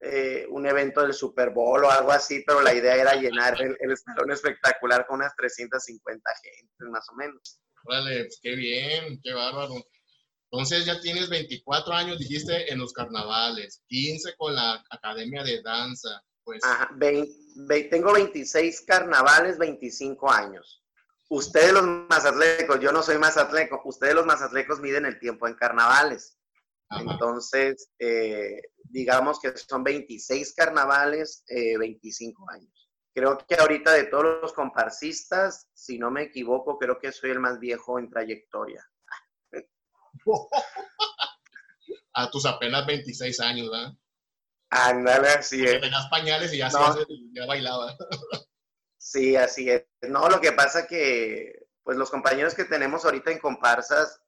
eh, 0.04 0.46
un 0.50 0.66
evento 0.66 1.02
del 1.02 1.14
Super 1.14 1.50
Bowl 1.50 1.84
o 1.84 1.90
algo 1.90 2.10
así, 2.10 2.42
pero 2.44 2.60
la 2.60 2.74
idea 2.74 2.96
era 2.96 3.14
llenar 3.14 3.60
el, 3.62 3.76
el 3.78 3.96
salón 3.96 4.32
espectacular 4.32 5.06
con 5.06 5.20
unas 5.20 5.34
350 5.36 6.30
gentes, 6.42 6.88
más 6.90 7.08
o 7.08 7.14
menos. 7.14 7.60
Vale, 7.84 8.24
pues 8.24 8.40
qué 8.42 8.54
bien, 8.56 9.20
qué 9.22 9.32
bárbaro. 9.32 9.74
Entonces 10.50 10.84
ya 10.84 11.00
tienes 11.00 11.30
24 11.30 11.92
años, 11.94 12.18
dijiste, 12.18 12.70
en 12.70 12.78
los 12.78 12.92
carnavales, 12.92 13.82
15 13.86 14.34
con 14.36 14.54
la 14.54 14.84
Academia 14.90 15.42
de 15.42 15.62
Danza. 15.62 16.22
Pues. 16.44 16.62
Ajá, 16.64 16.90
tengo 17.90 18.12
26 18.12 18.82
carnavales, 18.82 19.56
25 19.56 20.30
años. 20.30 20.82
Ustedes 21.28 21.72
los 21.72 21.84
mazatlecos, 22.10 22.80
yo 22.80 22.92
no 22.92 23.02
soy 23.02 23.16
mazatleco, 23.18 23.80
ustedes 23.84 24.14
los 24.14 24.26
mazatlecos 24.26 24.80
miden 24.80 25.06
el 25.06 25.18
tiempo 25.18 25.46
en 25.46 25.54
carnavales. 25.54 26.36
Entonces, 27.00 27.90
eh, 27.98 28.60
digamos 28.84 29.40
que 29.40 29.56
son 29.56 29.82
26 29.82 30.54
carnavales, 30.54 31.44
25 31.48 32.42
eh, 32.42 32.54
años. 32.54 32.90
Creo 33.14 33.38
que 33.38 33.54
ahorita 33.54 33.92
de 33.92 34.04
todos 34.04 34.40
los 34.40 34.52
comparsistas, 34.52 35.68
si 35.74 35.98
no 35.98 36.10
me 36.10 36.22
equivoco, 36.22 36.78
creo 36.78 36.98
que 36.98 37.12
soy 37.12 37.30
el 37.30 37.40
más 37.40 37.58
viejo 37.58 37.98
en 37.98 38.08
trayectoria. 38.08 38.82
A 42.14 42.30
tus 42.30 42.44
apenas 42.46 42.86
26 42.86 43.40
años, 43.40 43.70
¿verdad? 43.70 43.92
Ándale, 44.70 45.28
así 45.28 45.62
es. 45.64 45.80
Tenías 45.80 46.06
pañales 46.10 46.52
y 46.52 46.58
ya, 46.58 46.70
ya 46.70 47.46
bailaba. 47.46 47.94
sí, 48.98 49.36
así 49.36 49.70
es. 49.70 49.84
No, 50.08 50.28
lo 50.28 50.40
que 50.40 50.52
pasa 50.52 50.86
que, 50.86 51.66
pues 51.82 51.98
los 51.98 52.10
compañeros 52.10 52.54
que 52.54 52.64
tenemos 52.64 53.04
ahorita 53.04 53.30
en 53.30 53.38
comparsas, 53.38 54.21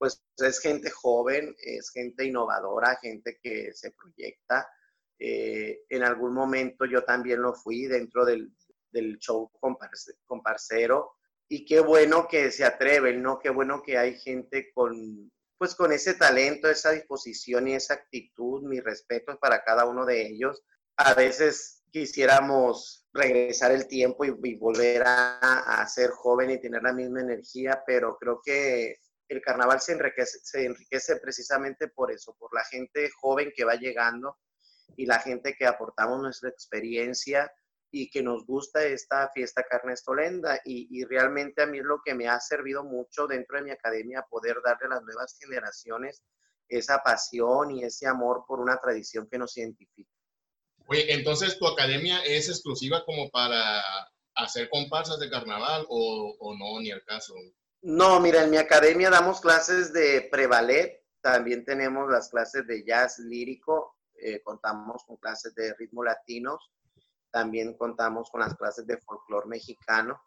pues 0.00 0.24
es 0.38 0.60
gente 0.60 0.88
joven, 0.88 1.54
es 1.58 1.90
gente 1.90 2.24
innovadora, 2.24 2.98
gente 3.02 3.38
que 3.42 3.70
se 3.74 3.90
proyecta. 3.90 4.66
Eh, 5.18 5.82
en 5.90 6.02
algún 6.02 6.32
momento 6.32 6.86
yo 6.86 7.04
también 7.04 7.42
lo 7.42 7.52
fui 7.52 7.84
dentro 7.84 8.24
del, 8.24 8.50
del 8.90 9.18
show 9.18 9.52
comparcero 10.26 11.12
y 11.50 11.66
qué 11.66 11.80
bueno 11.80 12.26
que 12.28 12.50
se 12.50 12.64
atreven, 12.64 13.22
¿no? 13.22 13.38
Qué 13.38 13.50
bueno 13.50 13.82
que 13.82 13.98
hay 13.98 14.18
gente 14.18 14.70
con, 14.72 15.30
pues 15.58 15.74
con 15.74 15.92
ese 15.92 16.14
talento, 16.14 16.70
esa 16.70 16.92
disposición 16.92 17.68
y 17.68 17.74
esa 17.74 17.92
actitud, 17.92 18.62
mi 18.62 18.80
respeto 18.80 19.38
para 19.38 19.62
cada 19.62 19.84
uno 19.84 20.06
de 20.06 20.28
ellos. 20.28 20.62
A 20.96 21.12
veces 21.12 21.82
quisiéramos 21.90 23.06
regresar 23.12 23.72
el 23.72 23.86
tiempo 23.86 24.24
y, 24.24 24.54
volver 24.54 25.02
a, 25.04 25.82
a, 25.82 25.86
ser 25.86 26.08
joven 26.08 26.52
y 26.52 26.58
tener 26.58 26.82
la 26.82 26.94
misma 26.94 27.20
energía, 27.20 27.82
pero 27.86 28.16
creo 28.16 28.40
que 28.42 28.96
el 29.30 29.40
carnaval 29.40 29.80
se 29.80 29.92
enriquece, 29.92 31.16
precisamente 31.16 31.88
por 31.88 32.10
eso, 32.10 32.34
por 32.38 32.52
la 32.52 32.64
gente 32.64 33.08
joven 33.20 33.52
que 33.54 33.64
va 33.64 33.76
llegando 33.76 34.38
y 34.96 35.06
la 35.06 35.20
gente 35.20 35.54
que 35.56 35.66
aportamos 35.66 36.20
nuestra 36.20 36.48
experiencia 36.48 37.50
y 37.92 38.10
que 38.10 38.22
nos 38.22 38.44
gusta 38.44 38.84
esta 38.84 39.30
fiesta 39.32 39.62
carnestolenda. 39.62 40.60
Y, 40.64 41.04
realmente 41.04 41.62
a 41.62 41.66
mí 41.66 41.78
es 41.78 41.84
lo 41.84 42.00
que 42.04 42.14
me 42.14 42.28
ha 42.28 42.40
servido 42.40 42.82
mucho 42.82 43.28
dentro 43.28 43.58
de 43.58 43.64
mi 43.64 43.70
academia, 43.70 44.26
poder 44.28 44.56
darle 44.64 44.86
a 44.86 44.96
las 44.96 45.02
nuevas 45.02 45.36
generaciones 45.38 46.22
esa 46.68 46.98
pasión 46.98 47.70
y 47.70 47.84
ese 47.84 48.06
amor 48.06 48.44
por 48.46 48.60
una 48.60 48.78
tradición 48.78 49.28
que 49.30 49.38
nos 49.38 49.56
identifica. 49.56 50.10
Oye, 50.86 51.12
entonces 51.12 51.56
tu 51.58 51.68
academia 51.68 52.20
es 52.24 52.48
exclusiva 52.48 53.04
como 53.04 53.30
para 53.30 53.80
hacer 54.34 54.68
comparsas 54.70 55.20
de 55.20 55.30
carnaval 55.30 55.86
o, 55.88 56.36
o 56.38 56.56
no, 56.56 56.80
ni 56.80 56.90
el 56.90 57.04
caso. 57.04 57.34
No, 57.82 58.20
mira, 58.20 58.44
en 58.44 58.50
mi 58.50 58.58
academia 58.58 59.08
damos 59.08 59.40
clases 59.40 59.90
de 59.94 60.28
prevalet, 60.30 61.02
también 61.22 61.64
tenemos 61.64 62.10
las 62.10 62.28
clases 62.28 62.66
de 62.66 62.84
jazz 62.84 63.18
lírico, 63.18 63.96
eh, 64.20 64.42
contamos 64.42 65.02
con 65.06 65.16
clases 65.16 65.54
de 65.54 65.72
ritmo 65.74 66.04
latinos, 66.04 66.70
también 67.30 67.74
contamos 67.78 68.30
con 68.30 68.42
las 68.42 68.54
clases 68.54 68.86
de 68.86 68.98
folclore 68.98 69.46
mexicano. 69.46 70.20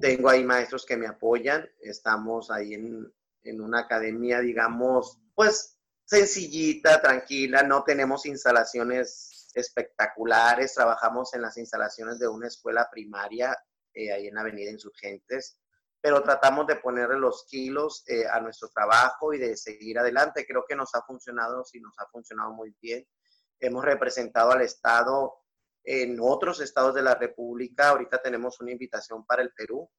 Tengo 0.00 0.30
ahí 0.30 0.42
maestros 0.42 0.84
que 0.84 0.96
me 0.96 1.06
apoyan, 1.06 1.68
estamos 1.80 2.50
ahí 2.50 2.74
en, 2.74 3.12
en 3.44 3.60
una 3.60 3.80
academia, 3.80 4.40
digamos, 4.40 5.20
pues 5.36 5.78
sencillita, 6.04 7.00
tranquila, 7.00 7.62
no 7.62 7.84
tenemos 7.84 8.26
instalaciones 8.26 9.48
espectaculares, 9.54 10.74
trabajamos 10.74 11.34
en 11.34 11.42
las 11.42 11.56
instalaciones 11.56 12.18
de 12.18 12.26
una 12.26 12.48
escuela 12.48 12.88
primaria 12.90 13.56
eh, 13.94 14.12
ahí 14.12 14.26
en 14.26 14.38
Avenida 14.38 14.72
Insurgentes 14.72 15.59
pero 16.00 16.22
tratamos 16.22 16.66
de 16.66 16.76
ponerle 16.76 17.18
los 17.18 17.44
kilos 17.46 18.02
eh, 18.06 18.26
a 18.26 18.40
nuestro 18.40 18.68
trabajo 18.70 19.34
y 19.34 19.38
de 19.38 19.56
seguir 19.56 19.98
adelante. 19.98 20.46
Creo 20.46 20.64
que 20.66 20.74
nos 20.76 20.94
ha 20.94 21.02
funcionado, 21.02 21.64
sí 21.64 21.80
nos 21.80 21.98
ha 21.98 22.06
funcionado 22.06 22.52
muy 22.52 22.74
bien. 22.80 23.06
Hemos 23.58 23.84
representado 23.84 24.52
al 24.52 24.62
Estado 24.62 25.34
en 25.84 26.18
otros 26.20 26.60
estados 26.60 26.94
de 26.94 27.02
la 27.02 27.14
República. 27.14 27.90
Ahorita 27.90 28.20
tenemos 28.22 28.60
una 28.60 28.72
invitación 28.72 29.26
para 29.26 29.42
el 29.42 29.52
Perú 29.52 29.90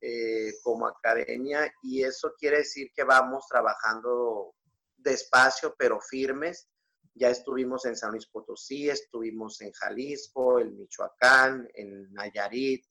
eh, 0.00 0.52
como 0.62 0.86
academia 0.86 1.72
y 1.82 2.04
eso 2.04 2.34
quiere 2.38 2.58
decir 2.58 2.92
que 2.94 3.02
vamos 3.02 3.46
trabajando 3.48 4.54
despacio 4.96 5.74
pero 5.76 6.00
firmes. 6.00 6.68
Ya 7.14 7.30
estuvimos 7.30 7.84
en 7.84 7.96
San 7.96 8.12
Luis 8.12 8.26
Potosí, 8.26 8.88
estuvimos 8.88 9.60
en 9.60 9.72
Jalisco, 9.72 10.60
en 10.60 10.76
Michoacán, 10.76 11.68
en 11.74 12.12
Nayarit, 12.12 12.84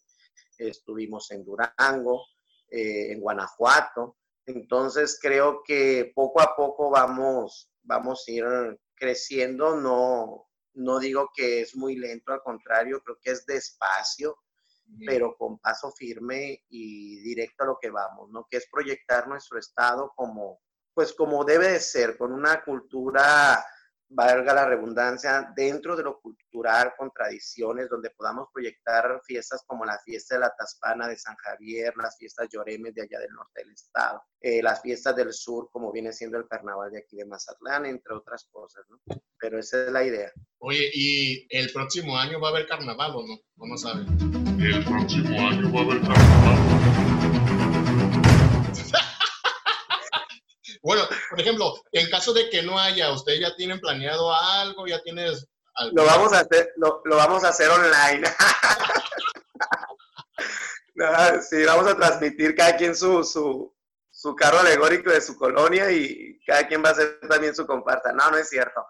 estuvimos 0.57 1.31
en 1.31 1.45
Durango. 1.45 2.25
Eh, 2.69 3.13
en 3.13 3.21
Guanajuato. 3.21 4.17
Entonces 4.45 5.17
creo 5.21 5.61
que 5.63 6.11
poco 6.13 6.41
a 6.41 6.53
poco 6.55 6.89
vamos, 6.89 7.69
vamos 7.83 8.25
a 8.27 8.31
ir 8.31 8.45
creciendo. 8.93 9.77
No, 9.77 10.49
no 10.73 10.99
digo 10.99 11.29
que 11.33 11.61
es 11.61 11.75
muy 11.75 11.95
lento, 11.95 12.33
al 12.33 12.41
contrario, 12.43 13.01
creo 13.03 13.17
que 13.21 13.31
es 13.31 13.45
despacio, 13.45 14.37
pero 15.05 15.35
con 15.37 15.59
paso 15.59 15.91
firme 15.91 16.63
y 16.69 17.19
directo 17.21 17.63
a 17.63 17.67
lo 17.67 17.77
que 17.81 17.89
vamos, 17.89 18.29
¿no? 18.29 18.45
Que 18.49 18.57
es 18.57 18.67
proyectar 18.69 19.27
nuestro 19.27 19.59
estado 19.59 20.13
como, 20.15 20.61
pues 20.93 21.13
como 21.13 21.43
debe 21.45 21.71
de 21.71 21.79
ser, 21.79 22.17
con 22.17 22.33
una 22.33 22.63
cultura 22.63 23.65
valga 24.09 24.53
la 24.53 24.65
redundancia, 24.65 25.51
dentro 25.55 25.95
de 25.95 26.03
lo 26.03 26.19
cultural, 26.19 26.93
con 26.97 27.11
tradiciones, 27.11 27.89
donde 27.89 28.09
podamos 28.11 28.47
proyectar 28.53 29.21
fiestas 29.23 29.63
como 29.65 29.85
la 29.85 29.99
fiesta 29.99 30.35
de 30.35 30.41
la 30.41 30.53
Taspana 30.57 31.07
de 31.07 31.17
San 31.17 31.35
Javier, 31.35 31.93
las 31.97 32.17
fiestas 32.17 32.47
Lloremes 32.51 32.93
de 32.93 33.03
allá 33.03 33.19
del 33.19 33.31
norte 33.31 33.61
del 33.61 33.71
estado, 33.71 34.21
eh, 34.39 34.61
las 34.61 34.81
fiestas 34.81 35.15
del 35.15 35.33
sur, 35.33 35.69
como 35.71 35.91
viene 35.91 36.13
siendo 36.13 36.37
el 36.37 36.47
carnaval 36.47 36.91
de 36.91 36.99
aquí 36.99 37.17
de 37.17 37.25
Mazatlán, 37.25 37.85
entre 37.85 38.15
otras 38.15 38.47
cosas, 38.51 38.83
¿no? 38.89 38.99
Pero 39.39 39.59
esa 39.59 39.85
es 39.85 39.91
la 39.91 40.03
idea. 40.03 40.31
Oye, 40.59 40.89
¿y 40.93 41.47
el 41.49 41.71
próximo 41.71 42.17
año 42.17 42.39
va 42.39 42.49
a 42.49 42.51
haber 42.51 42.67
carnaval 42.67 43.11
o 43.15 43.27
no? 43.27 43.37
Vamos 43.55 43.85
a 43.85 43.95
ver. 43.95 44.05
El 44.59 44.83
próximo 44.83 45.47
año 45.47 45.71
va 45.71 45.79
a 45.79 45.83
haber 45.83 46.01
carnaval. 46.01 46.66
Bueno, 50.81 51.03
por 51.29 51.39
ejemplo, 51.39 51.73
en 51.91 52.09
caso 52.09 52.33
de 52.33 52.49
que 52.49 52.63
no 52.63 52.79
haya, 52.79 53.11
¿ustedes 53.11 53.39
ya 53.39 53.55
tienen 53.55 53.79
planeado 53.79 54.33
algo? 54.33 54.87
¿Ya 54.87 55.01
tienes 55.01 55.47
algo? 55.75 55.95
Lo 55.95 56.05
vamos 56.05 56.33
a 56.33 56.39
hacer, 56.39 56.73
lo, 56.77 57.01
vamos 57.05 57.43
a 57.43 57.49
hacer 57.49 57.69
online. 57.69 58.27
Sí, 61.47 61.63
vamos 61.63 61.85
a 61.85 61.95
transmitir 61.95 62.55
cada 62.55 62.75
quien 62.75 62.95
su, 62.95 63.23
su, 63.23 63.71
su 64.09 64.35
carro 64.35 64.57
alegórico 64.57 65.11
de 65.11 65.21
su 65.21 65.37
colonia 65.37 65.91
y 65.91 66.39
cada 66.43 66.67
quien 66.67 66.83
va 66.83 66.89
a 66.89 66.91
hacer 66.93 67.19
también 67.29 67.53
su 67.53 67.67
comparsa. 67.67 68.11
No, 68.13 68.31
no 68.31 68.37
es 68.37 68.49
cierto. 68.49 68.83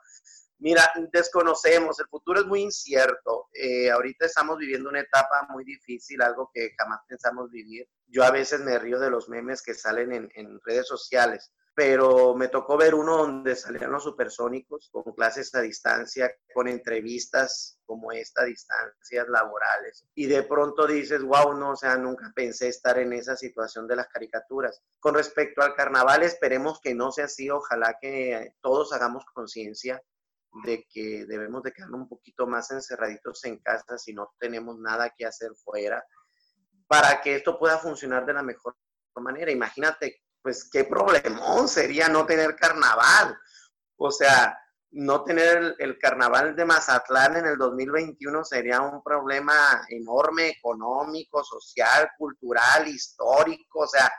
Mira, 0.59 0.89
desconocemos, 1.11 1.99
el 1.99 2.07
futuro 2.07 2.39
es 2.39 2.45
muy 2.45 2.61
incierto. 2.61 3.49
Eh, 3.53 3.91
ahorita 3.91 4.25
estamos 4.25 4.57
viviendo 4.57 4.89
una 4.89 5.01
etapa 5.01 5.47
muy 5.49 5.65
difícil, 5.65 6.21
algo 6.21 6.49
que 6.53 6.71
jamás 6.77 7.01
pensamos 7.09 7.51
vivir. 7.51 7.85
Yo 8.07 8.23
a 8.23 8.31
veces 8.31 8.61
me 8.61 8.79
río 8.79 8.99
de 8.99 9.09
los 9.09 9.27
memes 9.27 9.61
que 9.61 9.73
salen 9.73 10.13
en, 10.13 10.29
en 10.35 10.61
redes 10.63 10.87
sociales 10.87 11.51
pero 11.77 12.33
me 12.33 12.47
tocó 12.47 12.75
ver 12.75 12.95
uno 12.95 13.17
donde 13.17 13.55
salían 13.55 13.91
los 13.91 14.01
supersónicos 14.01 14.89
con 14.91 15.13
clases 15.13 15.53
a 15.53 15.61
distancia, 15.61 16.33
con 16.51 16.67
entrevistas 16.67 17.77
como 17.85 18.11
esta, 18.11 18.45
distancias 18.45 19.27
laborales. 19.29 20.03
Y 20.15 20.25
de 20.25 20.41
pronto 20.41 20.87
dices, 20.87 21.21
wow, 21.21 21.53
no, 21.53 21.73
o 21.73 21.75
sea, 21.75 21.95
nunca 21.95 22.31
pensé 22.33 22.69
estar 22.69 22.97
en 22.97 23.13
esa 23.13 23.37
situación 23.37 23.87
de 23.87 23.95
las 23.95 24.07
caricaturas. 24.07 24.81
Con 24.99 25.13
respecto 25.13 25.61
al 25.61 25.75
carnaval, 25.75 26.23
esperemos 26.23 26.81
que 26.81 26.95
no 26.95 27.11
sea 27.11 27.25
así, 27.25 27.47
ojalá 27.51 27.95
que 28.01 28.55
todos 28.59 28.91
hagamos 28.91 29.23
conciencia 29.31 30.01
de 30.65 30.83
que 30.89 31.27
debemos 31.27 31.61
de 31.61 31.73
quedarnos 31.73 32.01
un 32.01 32.09
poquito 32.09 32.47
más 32.47 32.71
encerraditos 32.71 33.45
en 33.45 33.59
casa 33.59 33.99
si 33.99 34.15
no 34.15 34.33
tenemos 34.39 34.79
nada 34.79 35.13
que 35.15 35.27
hacer 35.27 35.51
fuera, 35.63 36.03
para 36.87 37.21
que 37.21 37.35
esto 37.35 37.59
pueda 37.59 37.77
funcionar 37.77 38.25
de 38.25 38.33
la 38.33 38.41
mejor 38.41 38.75
manera. 39.21 39.51
Imagínate 39.51 40.23
pues 40.41 40.69
qué 40.71 40.83
problemón 40.83 41.67
sería 41.67 42.07
no 42.07 42.25
tener 42.25 42.55
carnaval. 42.55 43.37
O 43.97 44.11
sea, 44.11 44.57
no 44.91 45.23
tener 45.23 45.75
el, 45.79 45.97
carnaval 45.99 46.55
de 46.55 46.65
Mazatlán 46.65 47.37
en 47.37 47.45
el 47.45 47.57
2021 47.57 48.43
sería 48.43 48.81
un 48.81 49.03
problema 49.03 49.85
enorme, 49.89 50.49
económico, 50.49 51.43
social, 51.43 52.09
cultural, 52.17 52.87
histórico, 52.87 53.79
o 53.79 53.87
sea, 53.87 54.11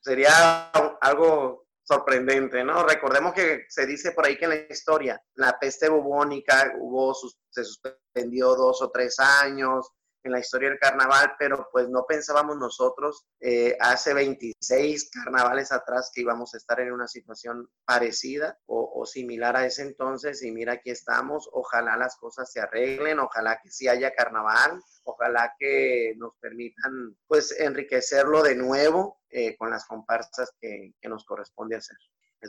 sería 0.00 0.70
algo 1.00 1.66
sorprendente, 1.82 2.64
¿no? 2.64 2.84
Recordemos 2.84 3.34
que 3.34 3.66
se 3.68 3.86
dice 3.86 4.12
por 4.12 4.24
ahí 4.24 4.38
que 4.38 4.44
en 4.44 4.50
la 4.50 4.56
historia 4.56 5.20
la 5.34 5.58
peste 5.58 5.88
bubónica 5.88 6.72
hubo, 6.78 7.14
se 7.14 7.64
suspendió 7.64 8.54
dos 8.54 8.80
o 8.82 8.90
tres 8.90 9.18
años, 9.18 9.90
en 10.24 10.32
la 10.32 10.40
historia 10.40 10.70
del 10.70 10.78
carnaval, 10.78 11.32
pero 11.38 11.68
pues 11.70 11.88
no 11.88 12.04
pensábamos 12.06 12.56
nosotros 12.56 13.26
eh, 13.40 13.76
hace 13.80 14.14
26 14.14 15.10
carnavales 15.10 15.70
atrás 15.72 16.10
que 16.12 16.22
íbamos 16.22 16.54
a 16.54 16.56
estar 16.56 16.80
en 16.80 16.92
una 16.92 17.06
situación 17.06 17.68
parecida 17.84 18.58
o, 18.66 18.92
o, 18.94 19.06
similar 19.06 19.56
a 19.56 19.66
ese 19.66 19.82
entonces 19.82 20.42
y 20.42 20.50
mira 20.50 20.74
aquí 20.74 20.90
estamos, 20.90 21.48
ojalá 21.52 21.96
las 21.96 22.16
cosas 22.16 22.50
se 22.50 22.60
arreglen, 22.60 23.18
ojalá 23.18 23.60
que 23.62 23.70
sí 23.70 23.86
haya 23.88 24.12
carnaval, 24.14 24.80
ojalá 25.04 25.54
que 25.58 26.14
nos 26.16 26.34
permitan 26.40 27.16
pues 27.26 27.58
enriquecerlo 27.58 28.42
de 28.42 28.56
nuevo 28.56 29.20
eh, 29.30 29.56
con 29.56 29.70
las 29.70 29.84
comparsas 29.86 30.52
que, 30.60 30.94
que 31.00 31.08
nos 31.08 31.24
corresponde 31.24 31.76
hacer. 31.76 31.96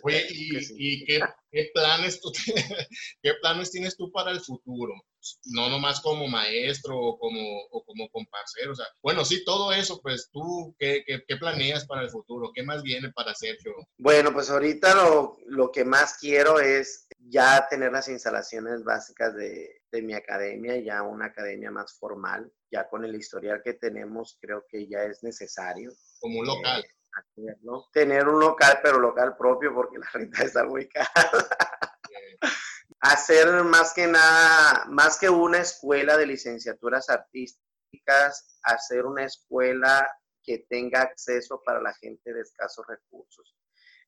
Oye, 0.03 0.25
¿y, 0.29 0.57
¿y 0.77 1.05
qué, 1.05 1.21
qué, 1.51 1.71
planes 1.73 2.19
tú, 2.19 2.31
qué 3.21 3.33
planes 3.41 3.71
tienes 3.71 3.95
tú 3.95 4.11
para 4.11 4.31
el 4.31 4.41
futuro? 4.41 4.93
No 5.45 5.69
nomás 5.69 6.01
como 6.01 6.27
maestro 6.27 6.97
o 6.97 7.17
como, 7.17 7.61
o 7.71 7.83
como. 7.83 8.05
O 8.05 8.75
sea, 8.75 8.85
bueno, 9.01 9.25
sí, 9.25 9.43
todo 9.43 9.71
eso, 9.71 9.99
pues 10.01 10.29
tú, 10.31 10.75
¿qué, 10.79 11.03
qué, 11.05 11.23
qué 11.27 11.37
planeas 11.37 11.85
para 11.85 12.01
el 12.01 12.09
futuro? 12.09 12.51
¿Qué 12.53 12.63
más 12.63 12.81
viene 12.81 13.11
para 13.11 13.35
Sergio? 13.35 13.73
Bueno, 13.97 14.33
pues 14.33 14.49
ahorita 14.49 14.95
lo, 14.95 15.37
lo 15.47 15.71
que 15.71 15.85
más 15.85 16.17
quiero 16.17 16.59
es 16.59 17.07
ya 17.19 17.67
tener 17.69 17.91
las 17.91 18.07
instalaciones 18.07 18.83
básicas 18.83 19.35
de, 19.35 19.81
de 19.91 20.01
mi 20.01 20.13
academia, 20.13 20.77
ya 20.77 21.01
una 21.03 21.25
academia 21.25 21.71
más 21.71 21.97
formal, 21.97 22.51
ya 22.71 22.87
con 22.89 23.05
el 23.05 23.15
historial 23.15 23.61
que 23.63 23.73
tenemos, 23.73 24.37
creo 24.39 24.65
que 24.69 24.87
ya 24.87 25.03
es 25.03 25.23
necesario. 25.23 25.91
Como 26.19 26.39
un 26.39 26.45
local. 26.45 26.83
Eh, 26.83 26.95
hacerlo. 27.15 27.89
Tener 27.91 28.27
un 28.27 28.39
local, 28.39 28.79
pero 28.83 28.99
local 28.99 29.35
propio, 29.37 29.73
porque 29.73 29.99
la 29.99 30.07
renta 30.13 30.43
está 30.43 30.63
muy 30.65 30.87
cara. 30.87 31.07
Hacer 33.01 33.63
más 33.63 33.93
que 33.93 34.07
nada, 34.07 34.85
más 34.87 35.19
que 35.19 35.29
una 35.29 35.59
escuela 35.59 36.17
de 36.17 36.25
licenciaturas 36.25 37.09
artísticas, 37.09 38.59
hacer 38.63 39.05
una 39.05 39.25
escuela 39.25 40.09
que 40.43 40.65
tenga 40.69 41.01
acceso 41.01 41.61
para 41.65 41.81
la 41.81 41.93
gente 41.93 42.33
de 42.33 42.41
escasos 42.41 42.85
recursos. 42.87 43.55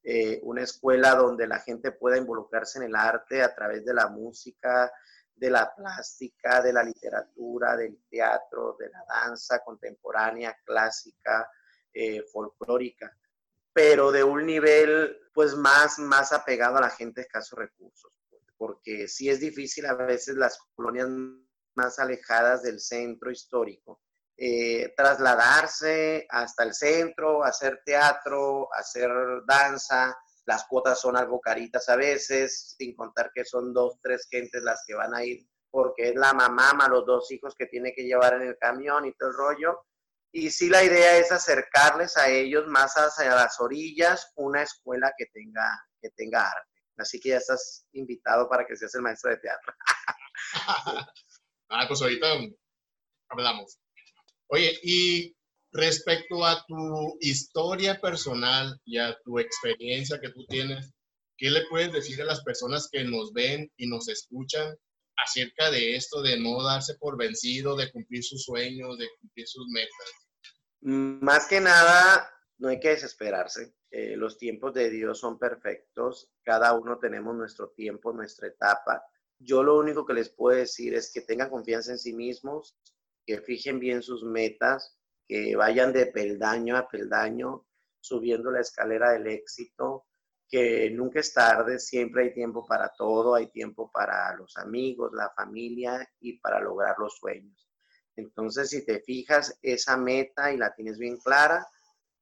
Eh, 0.03 0.39
una 0.43 0.61
escuela 0.61 1.15
donde 1.15 1.47
la 1.47 1.59
gente 1.59 1.91
pueda 1.91 2.17
involucrarse 2.17 2.79
en 2.79 2.85
el 2.85 2.95
arte 2.95 3.41
a 3.41 3.53
través 3.53 3.83
de 3.83 3.93
la 3.93 4.07
música, 4.07 4.91
de 5.35 5.49
la 5.49 5.73
plástica, 5.75 6.61
de 6.61 6.73
la 6.73 6.83
literatura, 6.83 7.75
del 7.75 7.99
teatro, 8.09 8.75
de 8.79 8.89
la 8.89 9.03
danza 9.07 9.63
contemporánea, 9.63 10.57
clásica, 10.63 11.49
eh, 11.93 12.23
folclórica, 12.31 13.15
pero 13.73 14.11
de 14.11 14.23
un 14.23 14.45
nivel 14.45 15.29
pues 15.33 15.55
más, 15.55 15.99
más 15.99 16.31
apegado 16.31 16.77
a 16.77 16.81
la 16.81 16.89
gente 16.89 17.21
de 17.21 17.27
escasos 17.27 17.59
recursos, 17.59 18.11
porque 18.57 19.07
sí 19.07 19.29
es 19.29 19.39
difícil 19.39 19.85
a 19.85 19.93
veces 19.93 20.35
las 20.35 20.57
colonias 20.75 21.07
más 21.75 21.99
alejadas 21.99 22.63
del 22.63 22.79
centro 22.79 23.31
histórico, 23.31 24.01
eh, 24.35 24.93
trasladarse 24.95 26.25
hasta 26.29 26.63
el 26.63 26.73
centro, 26.73 27.43
hacer 27.43 27.81
teatro, 27.85 28.67
hacer 28.73 29.11
danza, 29.47 30.17
las 30.45 30.65
cuotas 30.65 30.99
son 30.99 31.17
algo 31.17 31.39
caritas 31.39 31.87
a 31.89 31.95
veces, 31.95 32.75
sin 32.77 32.95
contar 32.95 33.31
que 33.33 33.45
son 33.45 33.73
dos, 33.73 33.99
tres 34.01 34.27
gentes 34.29 34.63
las 34.63 34.83
que 34.87 34.95
van 34.95 35.13
a 35.13 35.23
ir, 35.23 35.45
porque 35.69 36.09
es 36.09 36.15
la 36.15 36.33
mamá, 36.33 36.87
los 36.87 37.05
dos 37.05 37.31
hijos 37.31 37.53
que 37.55 37.65
tiene 37.67 37.93
que 37.93 38.03
llevar 38.03 38.35
en 38.35 38.43
el 38.43 38.57
camión 38.57 39.05
y 39.05 39.13
todo 39.13 39.29
el 39.29 39.35
rollo, 39.35 39.87
y 40.31 40.51
sí, 40.51 40.69
la 40.69 40.83
idea 40.83 41.17
es 41.17 41.31
acercarles 41.31 42.17
a 42.17 42.29
ellos 42.29 42.67
más 42.67 42.93
hacia 42.95 43.33
las 43.33 43.59
orillas, 43.59 44.31
una 44.35 44.61
escuela 44.61 45.11
que 45.17 45.25
tenga, 45.27 45.67
que 46.01 46.09
tenga 46.11 46.51
arte. 46.51 46.76
Así 46.97 47.19
que 47.19 47.29
ya 47.29 47.37
estás 47.37 47.85
invitado 47.93 48.49
para 48.49 48.65
que 48.65 48.75
seas 48.75 48.93
el 48.95 49.01
maestro 49.01 49.31
de 49.31 49.37
teatro. 49.37 49.73
ah, 51.69 51.85
pues 51.87 52.01
ahorita 52.01 52.27
hablamos. 53.29 53.77
Oye, 54.47 54.79
y 54.83 55.35
respecto 55.71 56.45
a 56.45 56.63
tu 56.65 57.17
historia 57.19 57.99
personal 57.99 58.79
y 58.85 58.97
a 58.97 59.17
tu 59.23 59.39
experiencia 59.39 60.19
que 60.19 60.29
tú 60.29 60.45
tienes, 60.47 60.91
¿qué 61.37 61.51
le 61.51 61.65
puedes 61.69 61.91
decir 61.91 62.21
a 62.21 62.25
las 62.25 62.41
personas 62.43 62.89
que 62.91 63.03
nos 63.03 63.33
ven 63.33 63.71
y 63.77 63.87
nos 63.87 64.07
escuchan 64.07 64.75
acerca 65.17 65.69
de 65.69 65.95
esto, 65.95 66.21
de 66.21 66.39
no 66.39 66.63
darse 66.63 66.95
por 66.95 67.17
vencido, 67.17 67.75
de 67.75 67.91
cumplir 67.91 68.23
sus 68.23 68.43
sueños, 68.43 68.97
de 68.97 69.07
cumplir 69.19 69.47
sus 69.47 69.67
metas? 69.69 70.11
Más 70.81 71.47
que 71.47 71.59
nada, 71.59 72.31
no 72.57 72.69
hay 72.69 72.79
que 72.79 72.89
desesperarse. 72.89 73.76
Eh, 73.89 74.15
los 74.17 74.37
tiempos 74.37 74.73
de 74.73 74.89
Dios 74.89 75.19
son 75.19 75.39
perfectos. 75.39 76.31
Cada 76.43 76.73
uno 76.73 76.99
tenemos 76.99 77.35
nuestro 77.35 77.69
tiempo, 77.69 78.11
nuestra 78.11 78.47
etapa. 78.47 79.03
Yo 79.39 79.63
lo 79.63 79.77
único 79.77 80.05
que 80.05 80.13
les 80.13 80.29
puedo 80.29 80.57
decir 80.57 80.93
es 80.93 81.11
que 81.11 81.21
tengan 81.21 81.49
confianza 81.49 81.91
en 81.91 81.97
sí 81.97 82.13
mismos, 82.13 82.77
que 83.25 83.39
fijen 83.41 83.79
bien 83.79 84.01
sus 84.01 84.23
metas, 84.23 84.97
que 85.27 85.55
vayan 85.55 85.93
de 85.93 86.07
peldaño 86.07 86.75
a 86.75 86.87
peldaño, 86.87 87.65
subiendo 87.99 88.51
la 88.51 88.61
escalera 88.61 89.11
del 89.11 89.27
éxito, 89.27 90.05
que 90.49 90.89
nunca 90.91 91.19
es 91.19 91.33
tarde, 91.33 91.77
siempre 91.79 92.23
hay 92.23 92.33
tiempo 92.33 92.65
para 92.65 92.93
todo, 92.97 93.35
hay 93.35 93.47
tiempo 93.47 93.91
para 93.91 94.33
los 94.35 94.55
amigos, 94.57 95.11
la 95.13 95.29
familia 95.35 96.09
y 96.19 96.39
para 96.39 96.59
lograr 96.61 96.95
los 96.99 97.17
sueños. 97.17 97.69
Entonces, 98.15 98.69
si 98.69 98.85
te 98.85 99.01
fijas 99.01 99.59
esa 99.61 99.97
meta 99.97 100.51
y 100.51 100.57
la 100.57 100.73
tienes 100.73 100.97
bien 100.97 101.17
clara, 101.17 101.67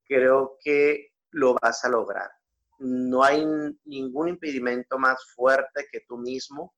creo 0.08 0.58
que 0.62 1.15
lo 1.36 1.56
vas 1.62 1.84
a 1.84 1.90
lograr. 1.90 2.32
No 2.80 3.24
hay 3.24 3.46
ningún 3.84 4.30
impedimento 4.30 4.98
más 4.98 5.22
fuerte 5.36 5.86
que 5.92 6.02
tú 6.08 6.18
mismo 6.18 6.74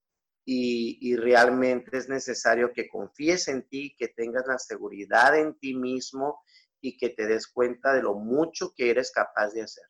y, 0.46 1.16
realmente 1.18 1.98
es 1.98 2.08
necesario 2.08 2.72
que 2.74 2.88
confíes 2.88 3.50
en 3.50 3.68
ti, 3.68 3.94
que 3.98 4.08
tengas 4.08 4.46
la 4.48 4.58
seguridad 4.58 5.38
en 5.38 5.58
ti 5.60 5.76
mismo 5.76 6.40
y 6.82 6.98
que 6.98 7.10
te 7.10 7.28
des 7.28 7.48
cuenta 7.48 7.94
de 7.94 8.02
lo 8.02 8.16
mucho 8.16 8.74
que 8.76 8.90
eres 8.90 9.12
capaz 9.12 9.52
de 9.52 9.64
hacer. 9.64 9.84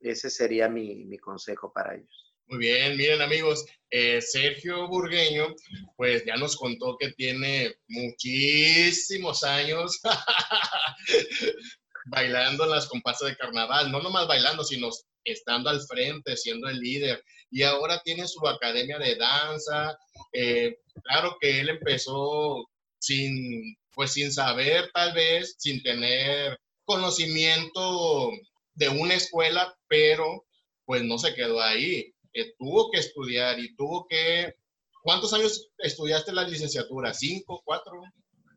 Ese 0.00 0.30
sería 0.30 0.68
mi, 0.68 1.04
mi 1.04 1.18
consejo 1.18 1.72
para 1.72 1.94
ellos. 1.94 2.34
Muy 2.46 2.58
bien, 2.58 2.96
miren 2.96 3.20
amigos, 3.20 3.64
eh, 3.90 4.20
Sergio 4.20 4.88
Burgueño, 4.88 5.54
pues 5.96 6.24
ya 6.24 6.36
nos 6.36 6.56
contó 6.56 6.96
que 6.98 7.12
tiene 7.12 7.76
muchísimos 7.86 9.44
años 9.44 10.00
bailando 12.06 12.64
en 12.64 12.70
las 12.70 12.86
comparsas 12.86 13.28
de 13.28 13.36
carnaval, 13.36 13.90
no 13.90 14.00
nomás 14.00 14.26
bailando, 14.26 14.64
sino 14.64 14.90
estando 15.24 15.70
al 15.70 15.80
frente, 15.82 16.36
siendo 16.36 16.68
el 16.68 16.78
líder. 16.78 17.22
Y 17.50 17.62
ahora 17.62 18.00
tiene 18.04 18.26
su 18.26 18.46
academia 18.46 18.98
de 18.98 19.16
danza. 19.16 19.98
Eh, 20.32 20.76
claro 21.02 21.36
que 21.40 21.60
él 21.60 21.68
empezó 21.68 22.68
sin, 22.98 23.76
pues 23.94 24.12
sin 24.12 24.32
saber 24.32 24.90
tal 24.92 25.12
vez, 25.14 25.56
sin 25.58 25.82
tener 25.82 26.58
conocimiento 26.84 28.30
de 28.74 28.88
una 28.88 29.14
escuela, 29.14 29.74
pero 29.88 30.46
pues 30.84 31.02
no 31.04 31.18
se 31.18 31.34
quedó 31.34 31.60
ahí. 31.60 32.12
Eh, 32.32 32.54
tuvo 32.58 32.90
que 32.90 32.98
estudiar 32.98 33.58
y 33.58 33.74
tuvo 33.74 34.06
que... 34.08 34.54
¿Cuántos 35.02 35.32
años 35.32 35.68
estudiaste 35.78 36.32
la 36.32 36.46
licenciatura? 36.46 37.14
¿Cinco, 37.14 37.62
cuatro? 37.64 38.02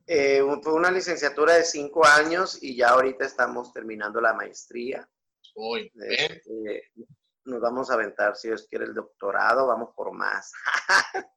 Eh, 0.06 0.42
fue 0.62 0.74
una 0.74 0.92
licenciatura 0.92 1.54
de 1.54 1.63
cinco 1.63 2.06
años 2.06 2.62
y 2.62 2.76
ya 2.76 2.89
ahorita 2.89 3.26
estamos 3.26 3.72
terminando 3.72 4.20
la 4.20 4.34
maestría. 4.34 5.08
Hoy, 5.56 5.92
este, 5.96 6.92
nos 7.46 7.62
vamos 7.62 7.89
a 7.89 7.94
aventar, 7.94 8.36
si 8.36 8.50
Dios 8.50 8.68
quiere, 8.70 8.86
el 8.86 8.94
doctorado, 8.94 9.68
vamos 9.68 9.89
por 9.96 10.12
más. 10.12 10.52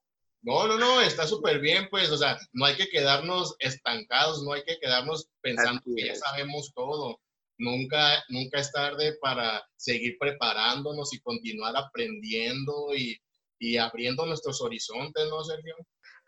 no, 0.43 0.67
no, 0.67 0.79
no, 0.79 1.01
está 1.01 1.27
súper 1.27 1.61
bien, 1.61 1.89
pues, 1.91 2.11
o 2.11 2.17
sea, 2.17 2.39
no 2.53 2.65
hay 2.65 2.77
que 2.77 2.89
quedarnos 2.89 3.55
estancados, 3.61 4.43
no 4.43 4.53
hay 4.53 4.65
que 4.65 4.79
quedarnos 4.79 5.29
pensando 5.41 5.83
que 5.85 6.07
ya 6.07 6.15
sabemos 6.17 6.73
todo. 6.75 7.21
Nunca, 7.59 8.23
nunca 8.29 8.59
es 8.59 8.71
tarde 8.73 9.17
para 9.21 9.65
seguir 9.77 10.19
preparándonos 10.19 11.15
y 11.15 11.21
continuar 11.21 11.75
aprendiendo 11.77 12.95
y, 12.95 13.19
y 13.59 13.79
abriendo 13.79 14.27
nuestros 14.27 14.61
horizontes, 14.61 15.27
¿no, 15.29 15.43
Sergio? 15.43 15.75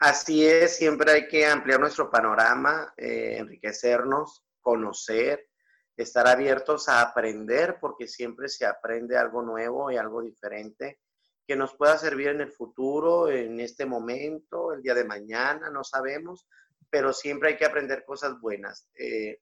Así 0.00 0.46
es, 0.46 0.76
siempre 0.76 1.11
hay 1.11 1.26
que 1.26 1.44
ampliar 1.44 1.80
nuestro 1.80 2.08
panorama, 2.08 2.94
eh, 2.96 3.38
enriquecernos, 3.38 4.44
conocer, 4.61 5.48
estar 5.96 6.28
abiertos 6.28 6.88
a 6.88 7.00
aprender, 7.00 7.78
porque 7.80 8.06
siempre 8.06 8.48
se 8.48 8.64
aprende 8.64 9.16
algo 9.16 9.42
nuevo 9.42 9.90
y 9.90 9.96
algo 9.96 10.22
diferente 10.22 11.00
que 11.48 11.56
nos 11.56 11.74
pueda 11.74 11.98
servir 11.98 12.28
en 12.28 12.42
el 12.42 12.52
futuro, 12.52 13.28
en 13.28 13.58
este 13.58 13.87
momento, 13.87 14.72
el 14.72 14.82
día 14.82 14.94
de 14.94 15.04
mañana, 15.04 15.68
no 15.68 15.82
sabemos, 15.82 16.46
pero 16.90 17.12
siempre 17.12 17.48
hay 17.48 17.56
que 17.56 17.64
aprender 17.64 18.04
cosas 18.04 18.38
buenas. 18.38 18.88
Eh, 18.94 19.40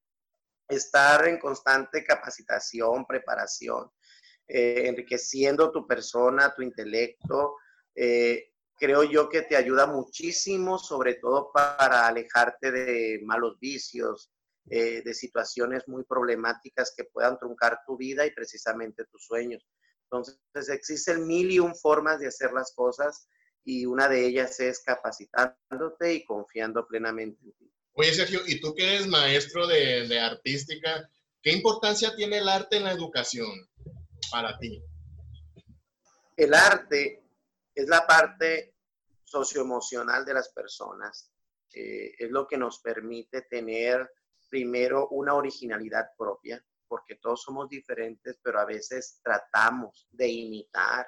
estar 0.68 1.28
en 1.28 1.38
constante 1.38 2.02
capacitación, 2.02 3.04
preparación, 3.04 3.90
eh, 4.48 4.86
enriqueciendo 4.86 5.70
tu 5.70 5.86
persona, 5.86 6.54
tu 6.54 6.62
intelecto, 6.62 7.56
creo 8.76 9.04
yo 9.04 9.28
que 9.28 9.42
te 9.42 9.56
ayuda 9.56 9.86
muchísimo, 9.86 10.78
sobre 10.78 11.14
todo 11.14 11.50
para 11.52 12.06
alejarte 12.06 12.70
de 12.70 13.20
malos 13.24 13.58
vicios, 13.58 14.30
eh, 14.68 15.02
de 15.02 15.14
situaciones 15.14 15.86
muy 15.86 16.04
problemáticas 16.04 16.92
que 16.96 17.04
puedan 17.04 17.38
truncar 17.38 17.80
tu 17.86 17.96
vida 17.96 18.26
y 18.26 18.32
precisamente 18.32 19.04
tus 19.04 19.24
sueños. 19.24 19.64
Entonces, 20.04 20.38
existen 20.68 21.26
mil 21.26 21.50
y 21.50 21.58
un 21.58 21.74
formas 21.74 22.20
de 22.20 22.28
hacer 22.28 22.52
las 22.52 22.72
cosas 22.74 23.28
y 23.64 23.86
una 23.86 24.08
de 24.08 24.26
ellas 24.26 24.58
es 24.60 24.80
capacitándote 24.80 26.14
y 26.14 26.24
confiando 26.24 26.86
plenamente 26.86 27.38
en 27.44 27.52
ti. 27.52 27.72
Oye, 27.94 28.12
Sergio, 28.12 28.40
y 28.46 28.60
tú 28.60 28.74
que 28.74 28.84
eres 28.84 29.06
maestro 29.06 29.66
de, 29.66 30.20
artística, 30.20 31.08
¿qué 31.42 31.52
importancia 31.52 32.14
tiene 32.14 32.38
el 32.38 32.48
arte 32.48 32.76
en 32.76 32.84
la 32.84 32.92
educación 32.92 33.48
para 34.30 34.58
ti? 34.58 34.82
El 36.36 36.54
arte 36.54 37.25
es 37.76 37.88
la 37.88 38.06
parte 38.06 38.74
socioemocional 39.22 40.24
de 40.24 40.34
las 40.34 40.48
personas. 40.48 41.30
Es 41.70 42.30
lo 42.30 42.46
que 42.46 42.56
nos 42.56 42.80
permite 42.80 43.42
tener 43.42 44.10
primero 44.48 45.08
una 45.08 45.34
originalidad 45.34 46.06
propia, 46.16 46.64
porque 46.88 47.16
todos 47.16 47.42
somos 47.42 47.68
diferentes, 47.68 48.38
pero 48.42 48.60
a 48.60 48.64
veces 48.64 49.20
tratamos 49.22 50.08
de 50.10 50.28
imitar 50.28 51.06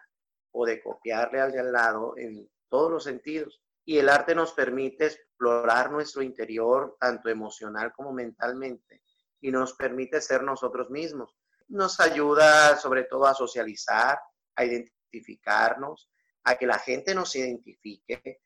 o 0.52 0.66
de 0.66 0.82
copiarle 0.82 1.40
al 1.40 1.52
de 1.52 1.60
al 1.60 1.72
lado 1.72 2.14
en 2.18 2.50
todos 2.68 2.90
los 2.90 3.04
sentidos. 3.04 3.62
Y 3.86 3.96
el 3.96 4.10
arte 4.10 4.34
nos 4.34 4.52
permite 4.52 5.06
explorar 5.06 5.90
nuestro 5.90 6.20
interior, 6.20 6.98
tanto 7.00 7.30
emocional 7.30 7.94
como 7.94 8.12
mentalmente, 8.12 9.02
y 9.40 9.50
nos 9.50 9.72
permite 9.72 10.20
ser 10.20 10.42
nosotros 10.42 10.90
mismos. 10.90 11.34
Nos 11.68 11.98
ayuda 12.00 12.76
sobre 12.76 13.04
todo 13.04 13.24
a 13.26 13.32
socializar, 13.32 14.18
a 14.56 14.64
identificarnos, 14.66 16.10
a 16.48 16.56
que 16.56 16.66
la 16.66 16.78
gente 16.78 17.14
nos 17.14 17.36
identifique, 17.36 18.40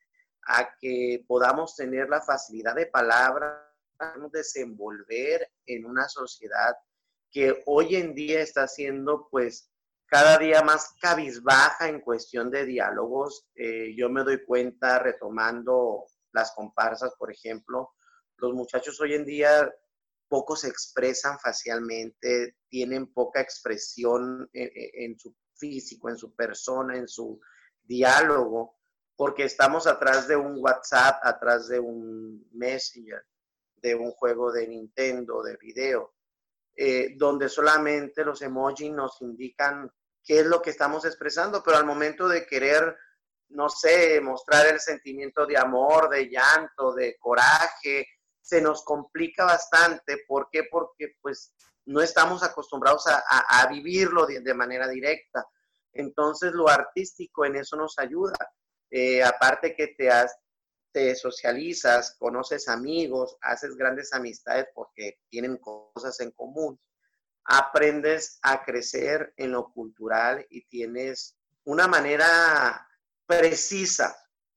a 0.48 0.74
que 0.80 1.24
podamos 1.26 1.76
tener 1.76 2.08
la 2.08 2.20
facilidad 2.20 2.74
de 2.74 2.86
palabra, 2.86 3.68
desenvolver 4.32 5.48
en 5.66 5.84
una 5.84 6.08
sociedad 6.08 6.74
que 7.30 7.62
hoy 7.66 7.94
en 7.94 8.12
día 8.14 8.40
está 8.40 8.66
siendo 8.66 9.28
pues 9.30 9.70
cada 10.06 10.36
día 10.38 10.62
más 10.62 10.94
cabizbaja 11.00 11.88
en 11.88 12.00
cuestión 12.00 12.50
de 12.50 12.66
diálogos. 12.66 13.46
Eh, 13.54 13.94
yo 13.96 14.10
me 14.10 14.24
doy 14.24 14.44
cuenta, 14.44 14.98
retomando 14.98 16.04
las 16.32 16.50
comparsas, 16.52 17.14
por 17.16 17.30
ejemplo, 17.30 17.92
los 18.38 18.52
muchachos 18.52 19.00
hoy 19.00 19.14
en 19.14 19.24
día 19.24 19.72
poco 20.28 20.56
se 20.56 20.68
expresan 20.68 21.38
facialmente, 21.38 22.56
tienen 22.68 23.12
poca 23.12 23.40
expresión 23.40 24.50
en, 24.52 25.16
su 25.18 25.36
físico, 25.54 26.08
en 26.08 26.16
su 26.16 26.34
persona, 26.34 26.96
en 26.96 27.06
su 27.06 27.38
diálogo, 27.82 28.76
porque 29.16 29.44
estamos 29.44 29.86
atrás 29.86 30.28
de 30.28 30.36
un 30.36 30.56
WhatsApp, 30.58 31.20
atrás 31.22 31.68
de 31.68 31.78
un 31.78 32.48
Messenger, 32.52 33.22
de 33.76 33.94
un 33.94 34.10
juego 34.12 34.52
de 34.52 34.66
Nintendo, 34.68 35.42
de 35.42 35.56
video, 35.56 36.14
eh, 36.74 37.14
donde 37.16 37.48
solamente 37.48 38.24
los 38.24 38.40
emojis 38.42 38.90
nos 38.90 39.20
indican 39.20 39.90
qué 40.24 40.40
es 40.40 40.46
lo 40.46 40.62
que 40.62 40.70
estamos 40.70 41.04
expresando, 41.04 41.62
pero 41.62 41.76
al 41.76 41.84
momento 41.84 42.28
de 42.28 42.46
querer, 42.46 42.96
no 43.48 43.68
sé, 43.68 44.20
mostrar 44.20 44.66
el 44.66 44.80
sentimiento 44.80 45.46
de 45.46 45.58
amor, 45.58 46.08
de 46.08 46.28
llanto, 46.28 46.94
de 46.94 47.16
coraje, 47.18 48.06
se 48.40 48.60
nos 48.60 48.84
complica 48.84 49.44
bastante. 49.44 50.24
¿Por 50.26 50.48
qué? 50.50 50.64
Porque 50.70 51.16
pues 51.20 51.54
no 51.86 52.00
estamos 52.00 52.42
acostumbrados 52.42 53.04
a, 53.06 53.66
vivirlo 53.68 54.26
de, 54.26 54.54
manera 54.54 54.88
directa. 54.88 55.46
Entonces 55.92 56.52
lo 56.52 56.68
artístico 56.68 57.44
en 57.44 57.56
eso 57.56 57.76
nos 57.76 57.98
ayuda. 57.98 58.34
Eh, 58.90 59.22
aparte 59.22 59.74
que 59.74 59.88
te, 59.88 60.10
te 60.92 61.14
socializas, 61.14 62.16
conoces 62.18 62.68
amigos, 62.68 63.36
haces 63.40 63.76
grandes 63.76 64.12
amistades 64.12 64.66
porque 64.74 65.18
tienen 65.30 65.56
cosas 65.56 66.20
en 66.20 66.30
común 66.32 66.78
aprendes 67.44 68.38
a 68.42 68.64
crecer 68.64 69.32
en 69.36 69.52
lo 69.52 69.72
cultural 69.72 70.46
y 70.50 70.64
tienes 70.66 71.36
una 71.64 71.88
manera 71.88 72.88
precisa 73.26 74.16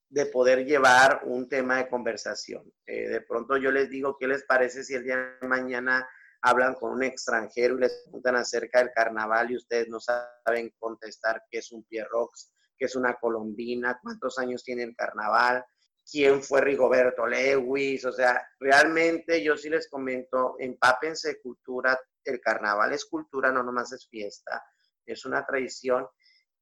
de 0.10 0.28
poder 0.28 0.66
llevar 0.66 1.22
un 1.26 1.50
tema 1.50 1.78
de 1.78 1.90
conversación. 1.90 2.72
Eh, 2.86 3.08
de 3.10 3.22
pronto 3.22 3.58
yo 3.58 3.72
les 3.72 3.90
digo, 3.90 4.18
¿qué 4.20 4.28
les 4.28 4.44
parece 4.44 4.84
si 4.84 4.94
el 4.94 5.04
día 5.04 5.36
de 5.42 5.48
mañana 5.48 6.08
hablan 6.46 6.76
con 6.76 6.92
un 6.92 7.04
extranjero 7.04 7.76
y 7.76 7.82
les 7.82 8.04
preguntan 8.04 8.36
acerca 8.36 8.78
del 8.78 8.92
carnaval 8.92 9.50
y 9.50 9.56
ustedes 9.56 9.88
no 9.90 10.00
saben 10.00 10.72
contestar 10.78 11.42
qué 11.50 11.58
es 11.58 11.72
un 11.72 11.84
pierrox, 11.86 12.52
qué 12.78 12.86
es 12.86 12.96
una 12.96 13.16
colombina, 13.16 14.00
cuántos 14.02 14.38
años 14.38 14.64
tiene 14.64 14.84
el 14.84 14.96
carnaval, 14.96 15.66
quién 16.10 16.44
fue 16.44 16.62
Rigoberto 16.62 17.26
Lewis, 17.26 18.06
o 18.06 18.12
sea, 18.12 18.48
realmente 18.60 19.44
yo 19.44 19.58
sí 19.58 19.70
les 19.70 19.90
comento, 19.90 20.56
empápense 20.60 21.42
cultura, 21.42 22.00
el 22.24 22.40
carnaval 22.40 22.94
es 22.94 23.06
cultura, 23.06 23.52
no 23.52 23.64
nomás 23.64 23.92
es 23.94 24.08
fiesta, 24.08 24.64
es 25.04 25.26
una 25.26 25.44
tradición 25.48 26.08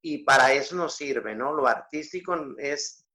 y 0.02 0.24
para 0.24 0.54
eso 0.54 0.78
nos 0.78 0.96
sirve, 0.96 1.36
¿no? 1.36 1.54
Lo 1.54 1.67
artístico 1.67 2.38
es 2.58 3.06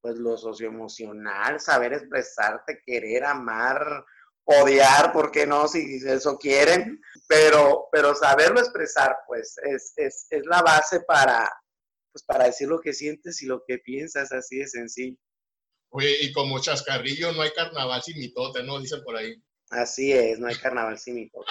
pues 0.00 0.16
lo 0.16 0.36
socioemocional, 0.36 1.58
saber 1.58 1.94
expresarte, 1.94 2.80
querer, 2.84 3.24
amar, 3.24 4.04
odiar, 4.44 5.12
¿por 5.12 5.30
qué 5.30 5.46
no? 5.46 5.68
Si 5.68 6.00
eso 6.06 6.36
quieren, 6.38 7.00
pero, 7.28 7.88
pero 7.92 8.14
saberlo 8.14 8.60
expresar, 8.60 9.16
pues 9.26 9.56
es, 9.64 9.92
es, 9.96 10.26
es 10.30 10.46
la 10.46 10.62
base 10.62 11.00
para, 11.00 11.50
pues, 12.12 12.24
para 12.24 12.44
decir 12.46 12.68
lo 12.68 12.80
que 12.80 12.92
sientes 12.92 13.42
y 13.42 13.46
lo 13.46 13.62
que 13.66 13.78
piensas, 13.78 14.32
así 14.32 14.58
de 14.58 14.68
sencillo. 14.68 15.16
Oye, 15.90 16.16
y 16.22 16.32
como 16.32 16.60
chascarrillo 16.60 17.32
no 17.32 17.42
hay 17.42 17.50
carnaval 17.50 18.02
sin 18.02 18.18
mitote, 18.18 18.62
¿no? 18.62 18.80
Dicen 18.80 19.02
por 19.04 19.16
ahí. 19.16 19.34
Así 19.70 20.12
es, 20.12 20.38
no 20.38 20.48
hay 20.48 20.56
carnaval 20.56 20.98
sin 20.98 21.16
mitote. 21.16 21.50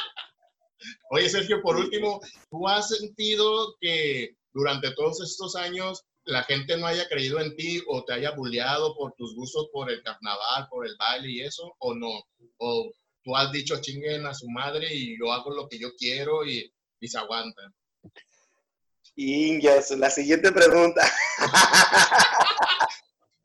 Oye, 1.11 1.29
Sergio, 1.29 1.61
por 1.61 1.75
último, 1.75 2.19
¿tú 2.49 2.67
has 2.67 2.89
sentido 2.89 3.75
que 3.79 4.35
durante 4.53 4.93
todos 4.95 5.21
estos 5.21 5.55
años 5.55 6.03
la 6.25 6.43
gente 6.43 6.77
no 6.77 6.87
haya 6.87 7.07
creído 7.07 7.39
en 7.39 7.55
ti 7.55 7.81
o 7.87 8.03
te 8.03 8.13
haya 8.13 8.31
bulleado 8.31 8.95
por 8.95 9.13
tus 9.13 9.35
gustos 9.35 9.67
por 9.71 9.89
el 9.89 10.01
carnaval, 10.03 10.67
por 10.69 10.85
el 10.85 10.95
baile 10.97 11.29
y 11.29 11.41
eso, 11.41 11.73
o 11.79 11.93
no? 11.93 12.23
¿O 12.57 12.91
tú 13.23 13.35
has 13.35 13.51
dicho 13.51 13.81
chinguen 13.81 14.25
a 14.25 14.33
su 14.33 14.49
madre 14.49 14.93
y 14.93 15.17
yo 15.19 15.31
hago 15.31 15.51
lo 15.51 15.67
que 15.67 15.79
yo 15.79 15.95
quiero 15.95 16.45
y, 16.45 16.71
y 16.99 17.07
se 17.07 17.17
aguantan? 17.17 17.73
Ingas, 19.15 19.91
la 19.91 20.09
siguiente 20.09 20.51
pregunta. 20.51 21.01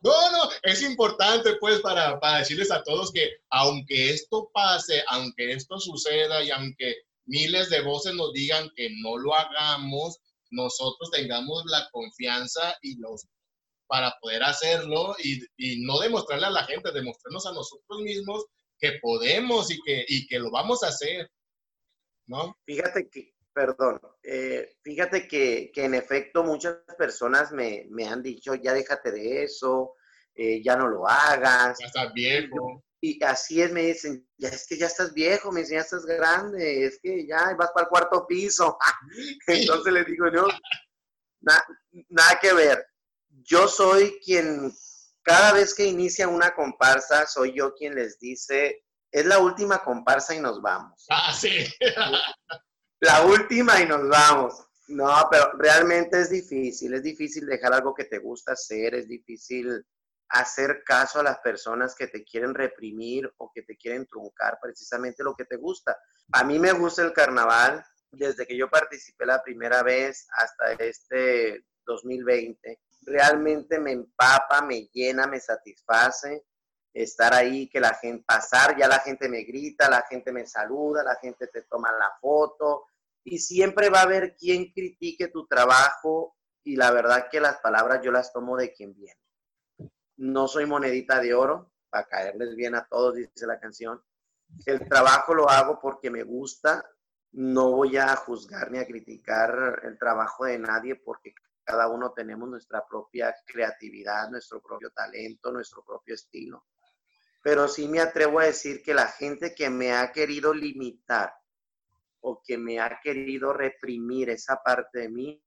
No, 0.07 0.31
no, 0.31 0.51
es 0.62 0.83
importante 0.83 1.57
pues 1.57 1.81
para, 1.81 2.21
para 2.21 2.39
decirles 2.39 2.71
a 2.71 2.81
todos 2.85 3.11
que 3.11 3.29
aunque 3.51 4.11
esto 4.11 4.49
pase, 4.53 5.03
aunque 5.09 5.51
esto 5.51 5.81
suceda 5.81 6.45
y 6.45 6.51
aunque 6.53 6.95
miles 7.25 7.71
de 7.71 7.81
voces 7.81 8.15
nos 8.15 8.33
digan 8.33 8.71
que 8.77 8.89
no 9.03 9.17
lo 9.17 9.35
hagamos, 9.35 10.21
nosotros 10.51 11.11
tengamos 11.11 11.65
la 11.67 11.89
confianza 11.91 12.77
y 12.83 12.99
los 12.99 13.27
para 13.89 14.13
poder 14.21 14.43
hacerlo 14.43 15.15
y, 15.19 15.41
y 15.57 15.85
no 15.85 16.01
demostrarle 16.01 16.47
a 16.47 16.51
la 16.51 16.65
gente, 16.65 16.91
demostrarnos 16.93 17.47
a 17.47 17.53
nosotros 17.53 18.01
mismos 18.01 18.47
que 18.79 18.99
podemos 19.01 19.71
y 19.71 19.81
que, 19.83 20.05
y 20.09 20.27
que 20.27 20.39
lo 20.39 20.51
vamos 20.51 20.83
a 20.83 20.89
hacer. 20.89 21.31
¿No? 22.27 22.57
Fíjate 22.67 23.09
que, 23.09 23.35
perdón, 23.53 24.01
eh, 24.23 24.75
fíjate 24.83 25.29
que, 25.29 25.71
que, 25.73 25.85
en 25.85 25.95
efecto 25.95 26.43
muchas 26.43 26.79
personas 26.99 27.53
me, 27.53 27.87
me, 27.89 28.09
han 28.09 28.23
dicho, 28.23 28.55
ya 28.57 28.73
déjate 28.75 29.13
de 29.13 29.45
eso, 29.45 29.95
eh, 30.35 30.61
ya 30.63 30.77
no 30.77 30.89
lo 30.89 31.07
hagas. 31.07 31.79
Ya 31.79 31.87
estás 31.87 32.13
viejo. 32.13 32.85
Y 33.09 33.23
así 33.23 33.62
es, 33.62 33.71
me 33.71 33.83
dicen, 33.83 34.29
ya 34.37 34.49
es 34.49 34.66
que 34.66 34.77
ya 34.77 34.87
estás 34.87 35.14
viejo, 35.14 35.53
me 35.53 35.61
dicen, 35.61 35.77
ya 35.77 35.83
estás 35.83 36.05
grande, 36.05 36.87
es 36.87 36.99
que 37.01 37.25
ya 37.25 37.55
vas 37.57 37.71
para 37.71 37.85
el 37.85 37.88
cuarto 37.88 38.27
piso. 38.27 38.77
Entonces 39.47 39.92
les 39.92 40.07
digo, 40.07 40.29
no, 40.29 40.49
na, 41.40 41.64
nada 42.09 42.38
que 42.40 42.53
ver. 42.53 42.85
Yo 43.29 43.69
soy 43.69 44.19
quien, 44.25 44.73
cada 45.23 45.53
vez 45.53 45.73
que 45.73 45.85
inicia 45.85 46.27
una 46.27 46.53
comparsa, 46.53 47.29
soy 47.29 47.57
yo 47.57 47.75
quien 47.75 47.95
les 47.95 48.19
dice, 48.19 48.83
es 49.12 49.25
la 49.25 49.38
última 49.38 49.85
comparsa 49.85 50.35
y 50.35 50.40
nos 50.40 50.61
vamos. 50.61 51.07
Ah, 51.09 51.33
sí. 51.33 51.64
la 53.01 53.25
última 53.25 53.81
y 53.81 53.87
nos 53.87 54.09
vamos. 54.09 54.55
No, 54.88 55.29
pero 55.31 55.53
realmente 55.59 56.21
es 56.21 56.31
difícil, 56.31 56.95
es 56.95 57.05
difícil 57.05 57.47
dejar 57.47 57.73
algo 57.73 57.95
que 57.95 58.05
te 58.05 58.19
gusta 58.19 58.53
hacer, 58.53 58.97
es 58.97 59.07
difícil 59.07 59.85
hacer 60.29 60.83
caso 60.85 61.21
a 61.21 61.23
las 61.23 61.39
personas 61.39 61.95
que 61.95 62.09
te 62.09 62.25
quieren 62.25 62.55
reprimir 62.55 63.33
o 63.39 63.51
que 63.55 63.62
te 63.62 63.77
quieren 63.77 64.07
truncar 64.07 64.59
precisamente 64.61 65.23
lo 65.23 65.35
que 65.35 65.45
te 65.45 65.57
gusta. 65.57 65.97
A 66.33 66.45
mí 66.45 66.59
me 66.59 66.73
gusta 66.73 67.03
el 67.03 67.12
carnaval 67.12 67.85
desde 68.11 68.47
que 68.47 68.57
yo 68.57 68.69
participé 68.69 69.27
la 69.27 69.43
primera 69.43 69.83
vez 69.83 70.27
hasta 70.37 70.73
este 70.85 71.65
2020. 71.85 72.81
Realmente 73.03 73.79
me 73.79 73.93
empapa, 73.93 74.62
me 74.62 74.89
llena, 74.93 75.27
me 75.27 75.41
satisface 75.41 76.45
estar 76.93 77.35
ahí, 77.35 77.69
que 77.69 77.79
la 77.79 77.95
gente 77.95 78.25
pasar, 78.27 78.77
ya 78.77 78.89
la 78.89 79.01
gente 79.01 79.29
me 79.29 79.43
grita, 79.43 79.91
la 79.91 80.03
gente 80.09 80.33
me 80.33 80.47
saluda, 80.47 81.05
la 81.05 81.17
gente 81.17 81.47
te 81.49 81.62
toma 81.62 81.93
la 81.93 82.11
foto 82.21 82.87
y 83.23 83.39
siempre 83.39 83.91
va 83.91 84.01
a 84.01 84.05
haber 84.05 84.35
quien 84.37 84.73
critique 84.73 85.29
tu 85.29 85.47
trabajo 85.47 86.37
y 86.65 86.77
la 86.77 86.91
verdad 86.91 87.29
que 87.31 87.39
las 87.39 87.59
palabras 87.59 88.01
yo 88.03 88.11
las 88.11 88.33
tomo 88.33 88.57
de 88.57 88.73
quien 88.73 88.95
viene. 88.95 89.21
No 90.17 90.49
soy 90.49 90.67
monedita 90.67 91.21
de 91.21 91.35
oro, 91.35 91.73
para 91.91 92.07
caerles 92.07 92.55
bien 92.57 92.75
a 92.75 92.87
todos, 92.87 93.15
dice 93.15 93.47
la 93.47 93.61
canción. 93.61 94.03
El 94.65 94.89
trabajo 94.89 95.35
lo 95.35 95.49
hago 95.49 95.79
porque 95.81 96.11
me 96.11 96.23
gusta, 96.23 96.85
no 97.33 97.73
voy 97.73 97.97
a 97.97 98.15
juzgar 98.17 98.71
ni 98.71 98.79
a 98.79 98.87
criticar 98.87 99.81
el 99.83 99.99
trabajo 99.99 100.45
de 100.45 100.59
nadie 100.59 100.97
porque 100.97 101.35
cada 101.65 101.89
uno 101.89 102.13
tenemos 102.13 102.49
nuestra 102.49 102.87
propia 102.87 103.35
creatividad, 103.45 104.31
nuestro 104.31 104.63
propio 104.63 104.91
talento, 104.91 105.53
nuestro 105.53 105.85
propio 105.85 106.15
estilo 106.15 106.65
pero 107.47 107.69
sí 107.69 107.87
me 107.87 108.01
atrevo 108.01 108.41
a 108.41 108.47
decir 108.47 108.83
que 108.83 108.93
la 108.93 109.07
gente 109.07 109.55
que 109.55 109.71
me 109.71 109.93
ha 109.93 110.11
querido 110.11 110.53
limitar 110.53 111.33
o 112.19 112.43
que 112.45 112.59
me 112.59 112.81
ha 112.81 112.99
querido 113.01 113.53
reprimir 113.53 114.31
esa 114.31 114.61
parte 114.65 114.99
de 115.03 115.09
mí, 115.09 115.45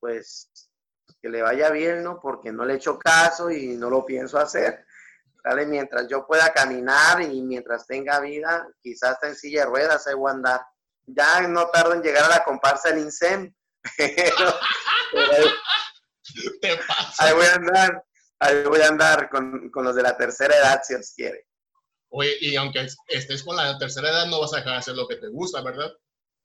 pues 0.00 0.71
que 1.20 1.28
le 1.28 1.42
vaya 1.42 1.70
bien, 1.70 2.02
¿no? 2.02 2.20
Porque 2.20 2.52
no 2.52 2.64
le 2.64 2.74
echo 2.74 2.98
caso 2.98 3.50
y 3.50 3.76
no 3.76 3.90
lo 3.90 4.04
pienso 4.04 4.38
hacer. 4.38 4.84
¿Vale? 5.44 5.66
Mientras 5.66 6.06
yo 6.08 6.26
pueda 6.26 6.52
caminar 6.52 7.20
y 7.22 7.42
mientras 7.42 7.86
tenga 7.86 8.20
vida, 8.20 8.68
quizás 8.80 9.18
en 9.22 9.34
silla 9.34 9.60
de 9.60 9.70
ruedas, 9.70 10.06
ahí 10.06 10.14
voy 10.14 10.30
a 10.30 10.34
andar. 10.34 10.60
Ya 11.06 11.40
no 11.48 11.66
tardo 11.68 11.94
en 11.94 12.02
llegar 12.02 12.24
a 12.24 12.28
la 12.28 12.44
comparsa 12.44 12.90
del 12.90 13.00
INSEM, 13.00 13.52
pero, 13.96 14.52
Te 16.60 16.76
pasa. 16.76 17.24
ahí 17.24 17.34
voy 17.34 17.46
a 17.46 17.54
andar 17.54 18.04
ahí 18.42 18.64
voy 18.64 18.80
a 18.80 18.88
andar 18.88 19.30
con, 19.30 19.70
con, 19.70 19.84
los 19.84 19.94
de 19.94 20.02
la 20.02 20.16
tercera 20.16 20.56
edad, 20.56 20.80
si 20.84 20.94
os 20.94 21.12
quiere. 21.14 21.46
Oye, 22.10 22.36
y 22.40 22.56
aunque 22.56 22.86
estés 23.08 23.42
con 23.42 23.56
la 23.56 23.78
tercera 23.78 24.10
edad, 24.10 24.26
no 24.26 24.40
vas 24.40 24.52
a 24.52 24.56
dejar 24.56 24.72
de 24.72 24.78
hacer 24.78 24.94
lo 24.96 25.08
que 25.08 25.16
te 25.16 25.28
gusta, 25.28 25.62
¿verdad? 25.62 25.90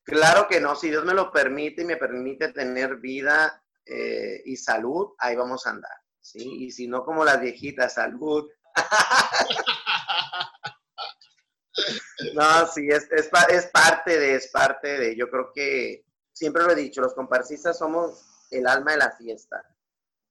Claro 0.03 0.47
que 0.47 0.61
no, 0.61 0.75
si 0.75 0.89
Dios 0.89 1.03
me 1.03 1.13
lo 1.13 1.31
permite 1.31 1.81
y 1.81 1.85
me 1.85 1.97
permite 1.97 2.53
tener 2.53 2.97
vida 2.97 3.61
eh, 3.89 4.41
y 4.45 4.58
salud, 4.58 5.13
ahí 5.19 5.36
vamos 5.36 5.65
a 5.65 5.71
andar, 5.71 5.97
¿sí? 6.21 6.65
Y 6.65 6.71
si 6.71 6.88
no, 6.88 7.04
como 7.04 7.26
las 7.26 7.39
viejitas, 7.39 7.95
salud. 7.95 8.47
no, 12.34 12.67
sí, 12.67 12.88
es, 12.89 13.08
es, 13.12 13.30
es 13.50 13.65
parte 13.67 14.19
de, 14.19 14.36
es 14.36 14.50
parte 14.52 15.00
de, 15.00 15.15
yo 15.15 15.30
creo 15.30 15.52
que, 15.54 16.04
siempre 16.34 16.63
lo 16.63 16.71
he 16.71 16.76
dicho, 16.76 17.02
los 17.02 17.15
comparsistas 17.15 17.80
somos 17.80 18.47
el 18.52 18.67
alma 18.67 18.91
de 18.91 18.97
la 18.97 19.12
fiesta 19.12 19.63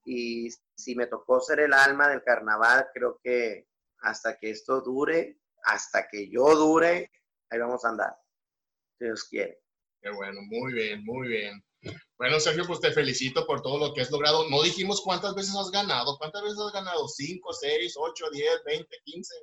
y 0.04 0.48
si 0.76 0.94
me 0.94 1.08
tocó 1.08 1.40
ser 1.40 1.60
el 1.60 1.72
alma 1.72 2.08
del 2.08 2.22
carnaval, 2.22 2.88
creo 2.94 3.18
que 3.22 3.66
hasta 4.00 4.38
que 4.38 4.50
esto 4.50 4.80
dure, 4.80 5.40
hasta 5.64 6.06
que 6.08 6.30
yo 6.30 6.54
dure, 6.54 7.10
ahí 7.50 7.58
vamos 7.58 7.84
a 7.84 7.88
andar. 7.88 8.16
Dios 9.00 9.24
quiere. 9.24 9.60
Qué 10.00 10.10
bueno, 10.10 10.40
muy 10.42 10.72
bien, 10.72 11.04
muy 11.04 11.28
bien. 11.28 11.65
Bueno, 12.18 12.40
Sergio, 12.40 12.66
pues 12.66 12.80
te 12.80 12.92
felicito 12.92 13.46
por 13.46 13.62
todo 13.62 13.78
lo 13.78 13.92
que 13.92 14.00
has 14.00 14.10
logrado. 14.10 14.48
No 14.48 14.62
dijimos 14.62 15.02
cuántas 15.02 15.34
veces 15.34 15.54
has 15.54 15.70
ganado. 15.70 16.16
¿Cuántas 16.18 16.42
veces 16.42 16.58
has 16.58 16.72
ganado? 16.72 17.06
¿Cinco, 17.08 17.52
seis, 17.52 17.94
ocho, 17.98 18.30
diez, 18.30 18.62
veinte, 18.64 18.96
quince? 19.04 19.34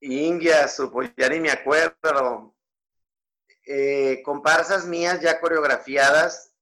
India, 0.00 0.68
pues 0.92 1.12
ya 1.16 1.28
ni 1.28 1.40
me 1.40 1.50
acuerdo. 1.50 2.54
Eh, 3.66 4.22
comparsas 4.24 4.86
mías 4.86 5.20
ya 5.20 5.40
coreografiadas 5.40 6.54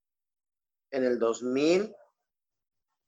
en 0.91 1.05
el 1.05 1.19
2000, 1.19 1.95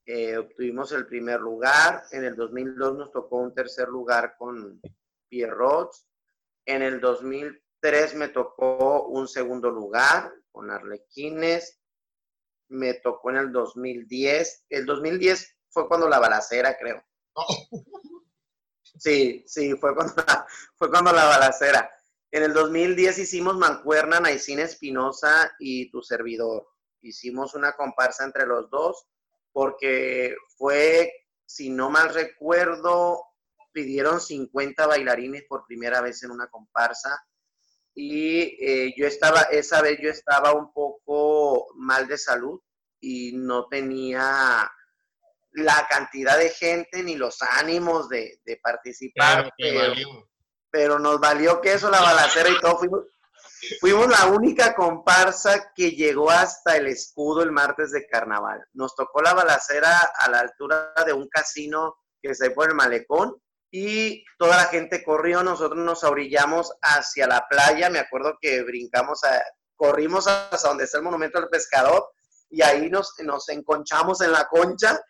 eh, 0.07 0.37
obtuvimos 0.39 0.93
el 0.93 1.07
primer 1.07 1.41
lugar. 1.41 2.05
En 2.13 2.25
el 2.25 2.35
2002 2.35 2.97
nos 2.97 3.13
tocó 3.13 3.37
un 3.37 3.55
tercer 3.55 3.89
lugar 3.89 4.37
con 4.39 4.81
Pierrot. 5.29 5.91
En 6.65 6.83
el 6.83 7.01
2003 7.01 8.15
me 8.15 8.29
tocó 8.29 9.05
un 9.05 9.29
segundo 9.29 9.71
lugar 9.71 10.33
con 10.51 10.71
Arlequines. 10.71 11.78
Me 12.69 12.95
tocó 12.95 13.31
en 13.31 13.37
el 13.37 13.53
2010. 13.53 14.67
El 14.69 14.87
2010 14.87 15.57
fue 15.71 15.89
cuando 15.89 16.09
la 16.09 16.19
balacera, 16.19 16.77
creo. 16.77 17.03
Sí, 19.01 19.45
sí, 19.47 19.77
fue 19.77 19.95
cuando 19.95 20.13
la, 20.17 20.45
fue 20.75 20.91
cuando 20.91 21.13
la 21.13 21.25
balacera. 21.27 21.89
En 22.33 22.43
el 22.43 22.53
2010 22.53 23.19
hicimos 23.19 23.57
Mancuerna, 23.57 24.19
Naicina 24.19 24.63
Espinosa 24.63 25.53
y 25.61 25.89
tu 25.91 26.03
servidor. 26.03 26.67
Hicimos 27.01 27.55
una 27.55 27.75
comparsa 27.75 28.25
entre 28.25 28.45
los 28.45 28.69
dos 28.71 29.07
porque 29.53 30.37
fue, 30.57 31.13
si 31.47 31.71
no 31.71 31.91
mal 31.91 32.13
recuerdo, 32.13 33.23
pidieron 33.73 34.21
50 34.21 34.87
bailarines 34.87 35.45
por 35.49 35.65
primera 35.65 36.01
vez 36.01 36.23
en 36.25 36.33
una 36.33 36.49
comparsa 36.49 37.25
y 38.01 38.57
eh, 38.61 38.95
yo 38.97 39.09
estaba, 39.09 39.41
esa 39.51 39.83
vez 39.83 39.99
yo 40.01 40.09
estaba 40.09 40.53
un 40.53 40.73
poco 40.73 41.67
mal 41.75 42.07
de 42.07 42.17
salud 42.17 42.61
y 43.01 43.33
no 43.33 43.67
tenía 43.67 44.71
la 45.51 45.87
cantidad 45.91 46.39
de 46.39 46.51
gente 46.51 47.03
ni 47.03 47.17
los 47.17 47.43
ánimos 47.43 48.09
de, 48.09 48.41
de 48.45 48.57
participar, 48.59 49.53
pero, 49.59 49.95
pero, 49.95 50.29
pero, 50.71 50.99
nos 51.01 51.19
valió 51.19 51.61
que 51.61 51.73
eso, 51.73 51.91
la 51.91 52.01
balacera 52.01 52.51
y 52.51 52.61
todo, 52.61 52.79
fuimos, 52.79 53.03
Fuimos 53.81 54.07
la 54.07 54.27
única 54.27 54.77
comparsa 54.77 55.73
que 55.75 55.91
llegó 55.91 56.31
hasta 56.31 56.77
el 56.77 56.87
escudo 56.87 57.43
el 57.43 57.51
martes 57.51 57.91
de 57.91 58.07
carnaval. 58.07 58.65
Nos 58.73 58.95
tocó 58.95 59.21
la 59.21 59.35
balacera 59.35 60.13
a 60.21 60.31
la 60.31 60.39
altura 60.39 60.93
de 61.05 61.13
un 61.13 61.29
casino 61.29 61.97
que 62.23 62.37
se 62.37 62.51
por 62.51 62.69
el 62.69 62.77
malecón 62.77 63.37
y 63.71 64.25
toda 64.39 64.57
la 64.57 64.65
gente 64.65 65.05
corrió, 65.05 65.43
nosotros 65.43 65.79
nos 65.79 66.05
orillamos 66.05 66.73
hacia 66.83 67.27
la 67.27 67.47
playa, 67.49 67.91
me 67.91 67.99
acuerdo 67.99 68.39
que 68.41 68.63
brincamos, 68.63 69.23
a, 69.25 69.43
corrimos 69.77 70.27
hasta 70.27 70.69
donde 70.69 70.85
está 70.85 70.99
el 70.99 71.05
monumento 71.05 71.41
del 71.41 71.51
pescador 71.51 72.09
y 72.51 72.63
ahí 72.63 72.89
nos, 72.89 73.13
nos 73.25 73.49
enconchamos 73.51 74.21
en 74.23 74.33
la 74.33 74.47
concha 74.49 75.01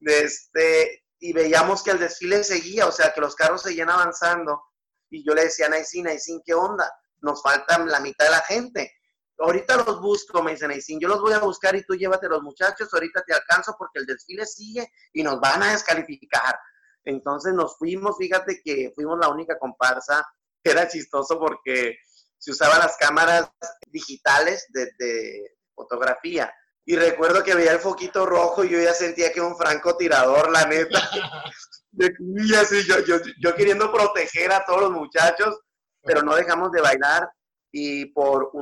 de 0.00 0.22
este, 0.22 1.04
y 1.18 1.32
veíamos 1.32 1.82
que 1.82 1.90
el 1.90 1.98
desfile 1.98 2.44
seguía, 2.44 2.86
o 2.86 2.92
sea, 2.92 3.12
que 3.12 3.20
los 3.20 3.34
carros 3.34 3.62
seguían 3.62 3.90
avanzando 3.90 4.62
y 5.10 5.24
yo 5.26 5.34
le 5.34 5.44
decía 5.44 5.66
a 5.66 5.70
Naisin, 5.70 6.04
Naisin, 6.04 6.40
¿qué 6.44 6.54
onda? 6.54 6.90
nos 7.24 7.42
faltan 7.42 7.88
la 7.88 7.98
mitad 8.00 8.26
de 8.26 8.30
la 8.30 8.42
gente. 8.42 8.92
Ahorita 9.38 9.76
los 9.78 10.00
busco, 10.00 10.42
me 10.42 10.52
dicen, 10.52 10.80
sin 10.80 11.00
yo 11.00 11.08
los 11.08 11.20
voy 11.20 11.32
a 11.32 11.40
buscar 11.40 11.74
y 11.74 11.82
tú 11.82 11.96
llévate 11.96 12.28
los 12.28 12.42
muchachos, 12.42 12.88
ahorita 12.92 13.24
te 13.26 13.34
alcanzo 13.34 13.74
porque 13.76 13.98
el 13.98 14.06
desfile 14.06 14.46
sigue 14.46 14.88
y 15.12 15.24
nos 15.24 15.40
van 15.40 15.62
a 15.64 15.72
descalificar. 15.72 16.56
Entonces 17.04 17.54
nos 17.54 17.76
fuimos, 17.76 18.16
fíjate 18.18 18.60
que 18.64 18.92
fuimos 18.94 19.18
la 19.18 19.28
única 19.28 19.58
comparsa, 19.58 20.26
era 20.62 20.88
chistoso 20.88 21.38
porque 21.38 21.98
se 22.38 22.50
usaban 22.50 22.78
las 22.78 22.96
cámaras 22.96 23.50
digitales 23.86 24.66
de, 24.70 24.90
de 24.98 25.56
fotografía. 25.74 26.52
Y 26.86 26.96
recuerdo 26.96 27.42
que 27.42 27.54
veía 27.54 27.72
el 27.72 27.78
foquito 27.78 28.26
rojo 28.26 28.64
y 28.64 28.70
yo 28.70 28.80
ya 28.80 28.92
sentía 28.92 29.32
que 29.32 29.40
era 29.40 29.48
un 29.48 29.56
francotirador, 29.56 30.50
la 30.50 30.66
neta. 30.66 31.00
y 31.92 32.54
así, 32.54 32.84
yo, 32.84 33.00
yo, 33.00 33.16
yo 33.40 33.54
queriendo 33.54 33.90
proteger 33.92 34.52
a 34.52 34.64
todos 34.64 34.82
los 34.82 34.90
muchachos, 34.90 35.60
pero 36.02 36.22
no 36.22 36.34
dejamos 36.34 36.70
de 36.72 36.82
bailar 36.82 37.28
y 37.72 38.06
por 38.06 38.52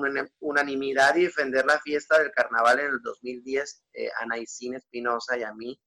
unanimidad 0.40 1.16
y 1.16 1.24
defender 1.24 1.66
la 1.66 1.78
fiesta 1.80 2.18
del 2.18 2.30
carnaval 2.30 2.80
en 2.80 2.86
el 2.86 3.02
2010, 3.02 3.82
eh, 3.92 4.08
a 4.18 4.26
Naicín 4.26 4.74
Espinosa 4.74 5.36
y 5.36 5.42
a 5.42 5.52
mí 5.52 5.78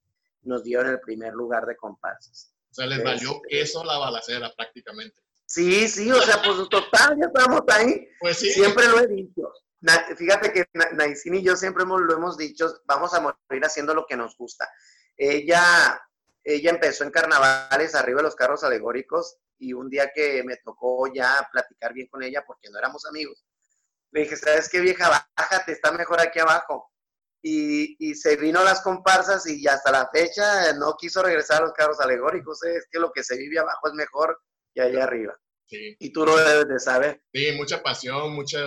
nos 0.46 0.62
dieron 0.64 0.88
el 0.88 1.00
primer 1.00 1.32
lugar 1.34 1.66
de 1.66 1.76
comparsas. 1.76 2.52
O 2.70 2.74
sea, 2.74 2.86
les 2.86 3.02
valió 3.02 3.40
Este, 3.44 3.60
eso 3.60 3.84
la 3.84 3.98
balacera 3.98 4.52
prácticamente. 4.56 5.20
Sí, 5.46 5.88
sí, 5.88 6.10
o 6.10 6.20
sea, 6.20 6.42
pues 6.42 6.68
total, 6.68 7.16
ya 7.18 7.26
estamos 7.26 7.62
ahí. 7.68 8.08
Pues 8.18 8.38
sí. 8.38 8.50
Siempre 8.52 8.86
lo 8.88 9.00
he 9.00 9.06
dicho. 9.06 9.52
Na- 9.80 10.04
fíjate 10.16 10.52
que 10.52 10.64
Na- 10.74 10.90
Naicín 10.92 11.34
y 11.36 11.42
yo 11.42 11.54
siempre 11.56 11.84
hemos- 11.84 12.00
lo 12.00 12.14
hemos 12.14 12.36
dicho, 12.36 12.80
vamos 12.86 13.14
a 13.14 13.20
morir 13.20 13.64
haciendo 13.64 13.94
lo 13.94 14.06
que 14.06 14.16
nos 14.16 14.36
gusta. 14.36 14.68
Ella, 15.16 16.00
ella 16.44 16.70
empezó 16.70 17.04
en 17.04 17.10
carnavales 17.10 17.94
arriba 17.94 18.18
de 18.18 18.24
los 18.24 18.34
carros 18.34 18.64
alegóricos 18.64 19.36
y 19.58 19.72
un 19.72 19.88
día 19.88 20.10
que 20.14 20.42
me 20.44 20.56
tocó 20.56 21.06
ya 21.14 21.48
platicar 21.52 21.92
bien 21.94 22.08
con 22.08 22.22
ella 22.22 22.44
porque 22.46 22.68
no 22.70 22.78
éramos 22.78 23.06
amigos, 23.06 23.44
le 24.12 24.22
dije, 24.22 24.36
¿sabes 24.36 24.68
qué 24.68 24.80
vieja? 24.80 25.26
Bájate, 25.36 25.72
está 25.72 25.92
mejor 25.92 26.20
aquí 26.20 26.38
abajo. 26.40 26.92
Y, 27.48 27.94
y 28.00 28.14
se 28.16 28.34
vino 28.36 28.64
las 28.64 28.80
comparsas 28.80 29.46
y 29.46 29.64
hasta 29.68 29.92
la 29.92 30.10
fecha 30.12 30.72
no 30.72 30.96
quiso 30.98 31.22
regresar 31.22 31.62
a 31.62 31.66
los 31.66 31.74
carros 31.74 32.00
alegóricos. 32.00 32.60
¿eh? 32.64 32.74
Es 32.76 32.88
que 32.90 32.98
lo 32.98 33.12
que 33.12 33.22
se 33.22 33.36
vive 33.36 33.60
abajo 33.60 33.86
es 33.86 33.94
mejor 33.94 34.36
que 34.74 34.82
allá 34.82 35.04
arriba. 35.04 35.38
Sí, 35.68 35.96
Y 36.00 36.12
tú 36.12 36.26
lo 36.26 36.36
debes 36.36 36.66
de 36.66 36.80
saber. 36.80 37.22
sí, 37.32 37.52
mucha 37.56 37.84
pasión, 37.84 38.32
mucha, 38.34 38.58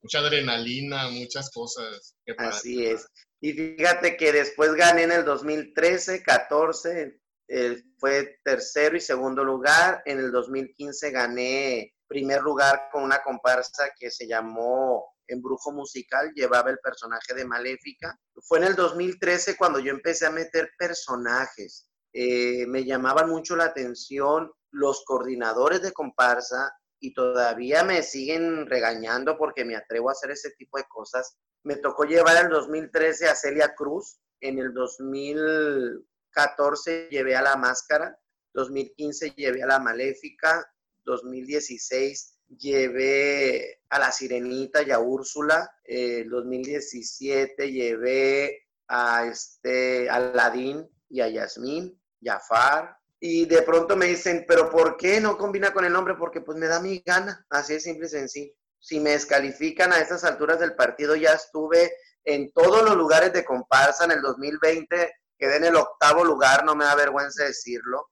mucha 0.00 0.18
adrenalina, 0.20 1.08
muchas 1.08 1.50
cosas. 1.50 2.14
que 2.24 2.34
Así 2.38 2.86
es. 2.86 3.08
Y 3.40 3.52
fíjate 3.52 4.16
que 4.16 4.32
después 4.32 4.74
gané 4.74 5.04
en 5.04 5.12
el 5.12 5.24
2013, 5.24 6.22
14, 6.22 7.20
eh, 7.48 7.82
fue 7.98 8.38
tercero 8.44 8.96
y 8.96 9.00
segundo 9.00 9.42
lugar. 9.42 10.02
En 10.04 10.20
el 10.20 10.30
2015 10.30 11.10
gané 11.10 11.94
primer 12.06 12.42
lugar 12.42 12.88
con 12.92 13.02
una 13.02 13.22
comparsa 13.22 13.90
que 13.98 14.10
se 14.10 14.26
llamó 14.26 15.14
Embrujo 15.30 15.72
Musical, 15.72 16.32
llevaba 16.34 16.70
el 16.70 16.78
personaje 16.78 17.34
de 17.34 17.44
Maléfica. 17.44 18.18
Fue 18.42 18.58
en 18.58 18.64
el 18.64 18.74
2013 18.74 19.56
cuando 19.56 19.78
yo 19.78 19.90
empecé 19.90 20.26
a 20.26 20.30
meter 20.30 20.70
personajes. 20.78 21.86
Eh, 22.12 22.66
me 22.66 22.84
llamaban 22.84 23.30
mucho 23.30 23.54
la 23.56 23.64
atención 23.64 24.50
los 24.72 25.04
coordinadores 25.04 25.82
de 25.82 25.92
comparsa 25.92 26.72
y 27.00 27.12
todavía 27.14 27.82
me 27.84 28.02
siguen 28.02 28.66
regañando 28.66 29.38
porque 29.38 29.64
me 29.64 29.76
atrevo 29.76 30.08
a 30.08 30.12
hacer 30.12 30.32
ese 30.32 30.50
tipo 30.52 30.78
de 30.78 30.84
cosas. 30.84 31.36
Me 31.62 31.76
tocó 31.76 32.04
llevar 32.04 32.36
en 32.36 32.46
el 32.46 32.50
2013 32.50 33.28
a 33.28 33.34
Celia 33.34 33.74
Cruz, 33.74 34.18
en 34.40 34.58
el 34.58 34.72
2014 34.74 37.08
llevé 37.10 37.36
a 37.36 37.42
La 37.42 37.56
Máscara, 37.56 38.18
2015 38.54 39.30
llevé 39.30 39.62
a 39.62 39.66
La 39.66 39.78
Maléfica, 39.78 40.66
2016 41.04 42.39
llevé 42.58 43.82
a 43.88 43.98
La 43.98 44.12
Sirenita 44.12 44.82
y 44.82 44.90
a 44.90 44.98
Úrsula, 44.98 45.70
eh, 45.84 46.24
2017 46.28 47.70
llevé 47.70 48.66
a 48.88 49.26
este 49.26 50.10
a 50.10 50.16
Aladín 50.16 50.88
y 51.08 51.20
a 51.20 51.28
Yasmín, 51.28 52.00
Jafar, 52.22 52.96
y 53.18 53.44
de 53.46 53.62
pronto 53.62 53.96
me 53.96 54.06
dicen, 54.06 54.44
pero 54.48 54.70
¿por 54.70 54.96
qué 54.96 55.20
no 55.20 55.36
combina 55.36 55.72
con 55.72 55.84
el 55.84 55.92
nombre? 55.92 56.14
Porque 56.14 56.40
pues 56.40 56.56
me 56.56 56.66
da 56.66 56.80
mi 56.80 57.02
gana, 57.04 57.44
así 57.50 57.74
de 57.74 57.80
simple 57.80 58.06
y 58.06 58.10
sencillo. 58.10 58.52
Si 58.78 58.98
me 58.98 59.10
descalifican 59.10 59.92
a 59.92 59.98
estas 59.98 60.24
alturas 60.24 60.58
del 60.58 60.74
partido, 60.74 61.14
ya 61.14 61.34
estuve 61.34 61.92
en 62.24 62.50
todos 62.52 62.82
los 62.82 62.96
lugares 62.96 63.32
de 63.32 63.44
comparsa 63.44 64.04
en 64.04 64.12
el 64.12 64.22
2020, 64.22 65.12
quedé 65.38 65.56
en 65.56 65.64
el 65.64 65.76
octavo 65.76 66.24
lugar, 66.24 66.64
no 66.64 66.74
me 66.74 66.86
da 66.86 66.94
vergüenza 66.94 67.44
decirlo. 67.44 68.08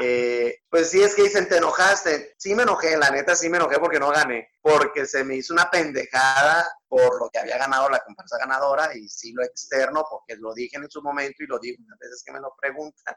Eh, 0.00 0.60
pues 0.70 0.90
sí, 0.90 1.02
es 1.02 1.14
que 1.14 1.24
dicen, 1.24 1.48
te 1.48 1.56
enojaste. 1.56 2.34
Sí 2.38 2.54
me 2.54 2.62
enojé, 2.62 2.96
la 2.96 3.10
neta 3.10 3.34
sí 3.34 3.48
me 3.48 3.56
enojé 3.56 3.78
porque 3.78 3.98
no 3.98 4.10
gané, 4.10 4.48
porque 4.60 5.06
se 5.06 5.24
me 5.24 5.36
hizo 5.36 5.52
una 5.52 5.70
pendejada 5.70 6.68
por 6.88 7.20
lo 7.20 7.28
que 7.30 7.38
había 7.38 7.58
ganado 7.58 7.88
la 7.88 8.00
comparsa 8.00 8.38
ganadora 8.38 8.94
y 8.94 9.08
sí 9.08 9.32
lo 9.32 9.44
externo, 9.44 10.04
porque 10.08 10.36
lo 10.36 10.54
dije 10.54 10.76
en 10.76 10.90
su 10.90 11.02
momento 11.02 11.42
y 11.42 11.46
lo 11.46 11.58
digo 11.58 11.82
unas 11.84 11.98
veces 11.98 12.22
que 12.24 12.32
me 12.32 12.40
lo 12.40 12.54
preguntan 12.60 13.14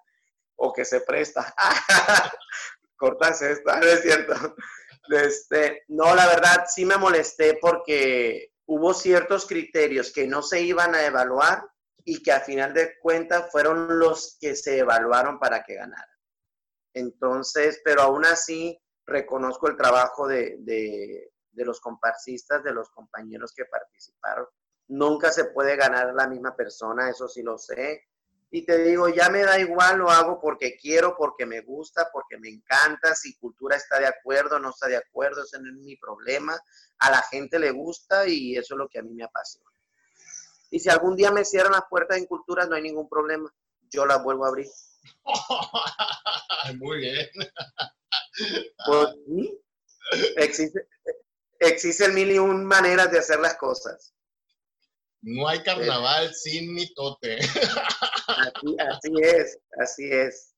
o 0.56 0.74
que 0.74 0.86
se 0.86 1.02
presta. 1.02 1.54
Cortas 2.98 3.42
esta, 3.42 3.80
no 3.80 3.86
es 3.86 4.02
cierto. 4.02 4.56
Este, 5.10 5.84
no, 5.88 6.16
la 6.16 6.28
verdad 6.28 6.66
sí 6.68 6.86
me 6.86 6.98
molesté 6.98 7.58
porque 7.60 8.52
hubo 8.66 8.94
ciertos 8.94 9.46
criterios 9.46 10.12
que 10.12 10.28
no 10.28 10.42
se 10.42 10.62
iban 10.62 10.96
a 10.96 11.06
evaluar 11.06 11.64
y 12.06 12.22
que 12.22 12.32
a 12.32 12.40
final 12.40 12.74
de 12.74 12.98
cuentas 13.00 13.52
fueron 13.52 14.00
los 14.00 14.38
que 14.40 14.56
se 14.56 14.80
evaluaron 14.80 15.40
para 15.40 15.64
que 15.64 15.76
ganaran. 15.76 16.11
Entonces, 16.94 17.82
pero 17.84 18.02
aún 18.02 18.26
así 18.26 18.80
reconozco 19.06 19.68
el 19.68 19.78
trabajo 19.78 20.28
de, 20.28 20.58
de, 20.60 21.32
los 21.66 21.80
comparsistas, 21.80 22.64
de 22.64 22.74
los 22.74 22.90
compañeros 22.90 23.54
que 23.56 23.66
participaron. 23.66 24.48
Nunca 24.88 25.32
se 25.32 25.46
puede 25.46 25.76
ganar 25.76 26.14
la 26.14 26.28
misma 26.28 26.56
persona, 26.56 27.10
eso 27.10 27.28
sí 27.28 27.44
lo 27.44 27.58
sé. 27.58 28.08
Y 28.54 28.66
te 28.66 28.80
digo, 28.84 29.08
ya 29.08 29.30
me 29.30 29.44
da 29.44 29.58
igual, 29.60 30.00
lo 30.00 30.10
hago 30.10 30.42
porque 30.42 30.76
quiero, 30.76 31.16
porque 31.16 31.46
me 31.46 31.62
gusta, 31.62 32.10
porque 32.12 32.38
me 32.38 32.50
encanta. 32.50 33.16
Si 33.16 33.38
cultura 33.38 33.78
está 33.78 34.00
de 34.00 34.08
acuerdo, 34.08 34.60
no 34.60 34.72
está 34.72 34.88
de 34.88 34.98
acuerdo, 34.98 35.44
ese 35.44 35.60
no 35.62 35.70
es 35.70 35.76
mi 35.76 35.96
problema. 35.96 36.60
A 37.00 37.12
la 37.12 37.22
gente 37.22 37.60
le 37.60 37.72
gusta 37.72 38.28
y 38.28 38.58
eso 38.58 38.74
es 38.74 38.78
lo 38.78 38.90
que 38.90 39.00
a 39.00 39.04
mí 39.04 39.14
me 39.14 39.24
apasiona. 39.24 39.72
Y 40.70 40.80
si 40.80 40.90
algún 40.90 41.16
día 41.16 41.32
me 41.32 41.46
cierran 41.46 41.74
las 41.74 41.86
puertas 41.90 42.18
en 42.18 42.26
cultura, 42.26 42.66
no 42.66 42.76
hay 42.76 42.82
ningún 42.82 43.08
problema. 43.08 43.54
Yo 43.90 44.06
las 44.06 44.22
vuelvo 44.22 44.46
a 44.46 44.50
abrir. 44.50 44.68
Muy 46.78 46.98
bien. 47.00 47.30
Pues, 48.86 49.08
sí, 49.28 49.62
existe, 50.38 50.88
existen 51.60 52.16
mil 52.16 52.32
y 52.32 52.40
un 52.40 52.66
maneras 52.66 53.12
de 53.12 53.20
hacer 53.20 53.40
las 53.40 53.56
cosas. 53.58 54.14
No 55.22 55.48
hay 55.48 55.62
carnaval 55.62 56.34
sin 56.34 56.74
mitote. 56.74 57.38
Así, 57.40 58.78
así 58.80 59.12
es, 59.22 59.60
así 59.80 60.12
es. 60.12 60.56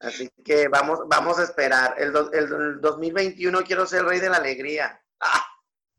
Así 0.00 0.28
que 0.44 0.66
vamos, 0.68 1.00
vamos 1.06 1.38
a 1.38 1.44
esperar. 1.44 1.94
El, 1.98 2.12
do- 2.12 2.32
el, 2.32 2.44
el 2.52 2.80
2021 2.80 3.62
quiero 3.62 3.86
ser 3.86 4.00
el 4.00 4.06
rey 4.08 4.20
de 4.20 4.30
la 4.30 4.38
alegría. 4.38 5.00
¡Ah! 5.20 5.46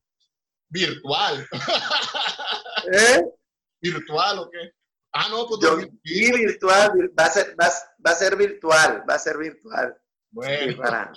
Virtual. 0.70 1.48
¿Eh? 2.92 3.24
¿Virtual 3.80 4.40
o 4.40 4.50
qué? 4.50 4.72
Ah, 5.14 5.28
no, 5.30 5.48
pues 5.48 5.62
Yo- 5.62 5.70
2020. 5.72 6.02
sí, 6.04 6.32
virtual, 6.32 6.92
vir- 6.94 7.14
va 7.20 7.26
a, 7.26 7.30
ser, 7.30 7.56
va, 7.60 7.70
va 8.06 8.12
a 8.12 8.16
ser 8.16 8.36
virtual, 8.36 9.04
va 9.10 9.14
a 9.16 9.20
ser 9.20 9.38
virtual. 9.38 9.96
Sí, 9.96 10.02
Bueno. 10.32 10.78
para, 10.82 11.14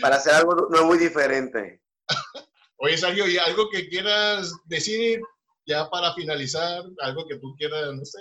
para 0.00 0.16
hacer 0.16 0.34
algo 0.34 0.54
nuevo 0.70 0.94
y 0.94 0.98
diferente. 0.98 1.82
Oye, 2.78 2.96
Sergio, 2.96 3.26
¿y 3.26 3.38
algo 3.38 3.68
que 3.70 3.88
quieras 3.88 4.52
decir 4.66 5.20
ya 5.66 5.88
para 5.90 6.12
finalizar? 6.14 6.82
Algo 7.00 7.26
que 7.26 7.36
tú 7.38 7.54
quieras, 7.58 7.92
no 7.92 8.04
sé. 8.04 8.20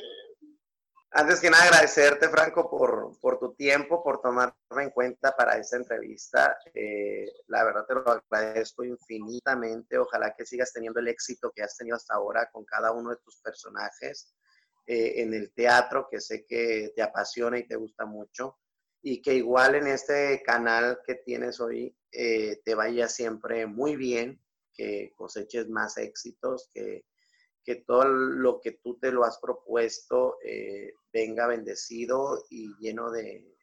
Antes 1.15 1.39
que 1.39 1.51
nada, 1.51 1.65
agradecerte, 1.65 2.27
Franco, 2.29 2.67
por, 2.71 3.19
por 3.21 3.37
tu 3.37 3.53
tiempo, 3.53 4.01
por 4.03 4.19
tomarme 4.19 4.53
en 4.81 4.89
cuenta 4.89 5.35
para 5.35 5.57
esta 5.57 5.77
entrevista. 5.77 6.57
Eh, 6.73 7.27
la 7.49 7.63
verdad 7.65 7.85
te 7.87 7.93
lo 7.93 8.03
agradezco 8.09 8.83
infinitamente. 8.83 9.99
Ojalá 9.99 10.33
que 10.35 10.43
sigas 10.43 10.73
teniendo 10.73 10.99
el 10.99 11.07
éxito 11.09 11.51
que 11.55 11.61
has 11.61 11.77
tenido 11.77 11.97
hasta 11.97 12.15
ahora 12.15 12.49
con 12.51 12.65
cada 12.65 12.91
uno 12.93 13.11
de 13.11 13.17
tus 13.17 13.37
personajes 13.41 14.33
eh, 14.85 15.21
en 15.21 15.33
el 15.33 15.53
teatro, 15.53 16.07
que 16.09 16.19
sé 16.19 16.45
que 16.45 16.91
te 16.95 17.01
apasiona 17.01 17.57
y 17.59 17.67
te 17.67 17.75
gusta 17.75 18.05
mucho. 18.05 18.57
Y 19.01 19.21
que 19.21 19.33
igual 19.33 19.75
en 19.75 19.87
este 19.87 20.41
canal 20.43 20.99
que 21.05 21.15
tienes 21.15 21.59
hoy 21.59 21.95
eh, 22.11 22.61
te 22.63 22.75
vaya 22.75 23.09
siempre 23.09 23.65
muy 23.65 23.95
bien, 23.95 24.41
que 24.73 25.11
coseches 25.15 25.69
más 25.69 25.97
éxitos, 25.97 26.69
que 26.73 27.05
que 27.63 27.75
todo 27.75 28.05
lo 28.05 28.59
que 28.59 28.73
tú 28.83 28.97
te 28.99 29.11
lo 29.11 29.23
has 29.23 29.39
propuesto 29.39 30.37
eh, 30.43 30.93
venga 31.11 31.47
bendecido 31.47 32.43
y 32.49 32.69
lleno 32.79 33.09
de, 33.09 33.55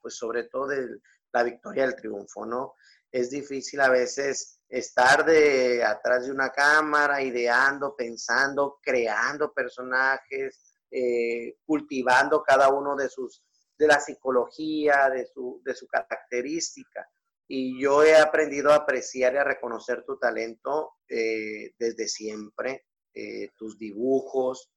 pues 0.00 0.16
sobre 0.16 0.44
todo 0.44 0.68
de 0.68 0.98
la 1.32 1.42
victoria 1.42 1.84
del 1.84 1.96
triunfo, 1.96 2.44
¿no? 2.44 2.74
Es 3.10 3.30
difícil 3.30 3.80
a 3.80 3.90
veces 3.90 4.60
estar 4.68 5.24
de 5.24 5.84
atrás 5.84 6.26
de 6.26 6.32
una 6.32 6.50
cámara, 6.50 7.22
ideando, 7.22 7.94
pensando, 7.96 8.80
creando 8.82 9.52
personajes, 9.52 10.63
eh, 10.96 11.56
cultivando 11.66 12.44
cada 12.44 12.68
uno 12.68 12.94
de 12.94 13.08
sus, 13.08 13.42
de 13.76 13.88
la 13.88 13.98
psicología, 13.98 15.10
de 15.10 15.26
su, 15.26 15.60
de 15.64 15.74
su 15.74 15.88
característica. 15.88 17.10
Y 17.48 17.82
yo 17.82 18.04
he 18.04 18.16
aprendido 18.16 18.70
a 18.70 18.76
apreciar 18.76 19.34
y 19.34 19.38
a 19.38 19.42
reconocer 19.42 20.04
tu 20.04 20.20
talento 20.20 20.92
eh, 21.08 21.72
desde 21.80 22.06
siempre 22.06 22.86
eh, 23.12 23.50
tus 23.56 23.76
dibujos, 23.76 24.70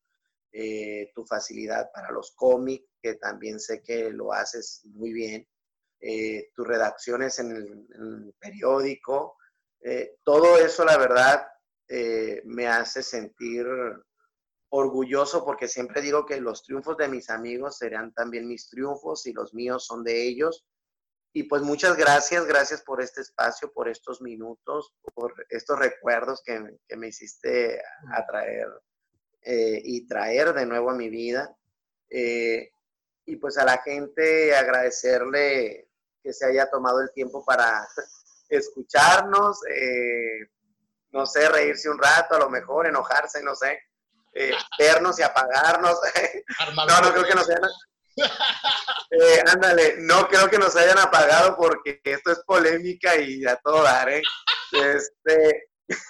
tu 1.13 1.24
facilidad 1.24 1.91
para 1.93 2.11
los 2.11 2.32
cómics, 2.36 2.89
que 2.99 3.13
también 3.13 3.59
sé 3.59 3.84
que 3.84 4.09
lo 4.09 4.34
haces 4.34 4.82
muy 4.86 5.13
bien, 5.13 5.47
tus 6.55 6.68
redacciones 6.68 7.38
en 7.38 7.51
el, 7.51 8.34
periódico, 8.39 9.38
todo 10.24 10.57
eso 10.57 10.84
la 10.84 10.97
verdad 10.97 11.45
me 12.45 12.65
hace 12.65 13.03
sentir 13.03 13.68
orgulloso 14.78 15.43
porque 15.43 15.67
siempre 15.67 16.01
digo 16.01 16.25
que 16.25 16.39
los 16.39 16.63
triunfos 16.63 16.97
de 16.97 17.07
mis 17.07 17.30
amigos 17.30 17.78
serán 17.78 18.13
también 18.13 18.47
mis 18.47 18.69
triunfos 18.69 19.25
y 19.25 19.34
los 19.34 19.53
míos 19.53 19.86
son 19.86 20.03
de 20.03 20.28
ellos. 20.28 20.65
Y 21.34 21.43
pues 21.43 21.61
muchas 21.61 21.97
gracias, 21.97 22.45
gracias 22.45 22.82
por 22.82 23.01
este 23.01 23.21
espacio, 23.21 23.71
por 23.71 23.89
estos 23.89 24.21
minutos, 24.21 24.93
por 25.13 25.34
estos 25.49 25.78
recuerdos 25.78 26.41
que, 26.43 26.80
me 26.95 27.07
hiciste 27.07 27.82
atraer 28.11 28.67
eh, 29.41 29.82
y 29.84 30.07
traer 30.07 30.53
de 30.53 30.65
nuevo 30.65 30.89
a 30.89 30.95
mi 30.95 31.09
vida. 31.09 31.55
Eh, 32.09 32.69
y 33.25 33.36
pues 33.36 33.57
a 33.57 33.65
la 33.65 33.80
gente 33.80 34.55
agradecerle 34.55 35.89
que 36.23 36.34
se 36.34 36.45
haya 36.45 36.69
tomado 36.69 37.01
el 37.01 37.11
tiempo 37.11 37.43
para 37.45 37.88
escucharnos, 38.49 39.59
eh, 39.69 40.49
no 41.11 41.25
sé, 41.25 41.49
reírse 41.49 41.89
un 41.89 41.99
rato, 41.99 42.36
a 42.36 42.39
lo 42.39 42.49
mejor 42.49 42.88
enojarse, 42.88 43.43
no 43.43 43.55
sé, 43.55 43.80
eh, 44.34 44.53
vernos 44.78 45.19
y 45.19 45.23
apagarnos. 45.23 45.97
no, 46.75 47.01
no 47.01 47.11
creo 47.11 47.25
que 47.25 47.36
nos 47.36 47.49
hayan... 47.49 47.69
Eh, 49.09 49.41
ándale, 49.47 49.95
no 49.99 50.28
creo 50.28 50.49
que 50.49 50.57
nos 50.57 50.75
hayan 50.75 50.99
apagado 50.99 51.55
porque 51.55 52.01
esto 52.03 52.30
es 52.34 52.39
polémica 52.45 53.15
y 53.15 53.45
a 53.45 53.55
todo 53.55 53.84
dar, 53.84 54.09
¿eh? 54.09 54.21
Este, 54.73 55.69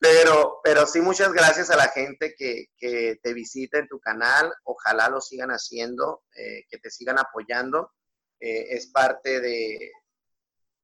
pero, 0.00 0.58
pero 0.64 0.84
sí, 0.84 1.00
muchas 1.00 1.32
gracias 1.32 1.70
a 1.70 1.76
la 1.76 1.88
gente 1.90 2.34
que, 2.36 2.66
que 2.76 3.20
te 3.22 3.32
visita 3.34 3.78
en 3.78 3.86
tu 3.86 4.00
canal. 4.00 4.52
Ojalá 4.64 5.08
lo 5.08 5.20
sigan 5.20 5.50
haciendo, 5.50 6.24
eh, 6.34 6.64
que 6.68 6.78
te 6.78 6.90
sigan 6.90 7.20
apoyando. 7.20 7.92
es 8.40 8.88
parte 8.88 9.40
de, 9.40 9.92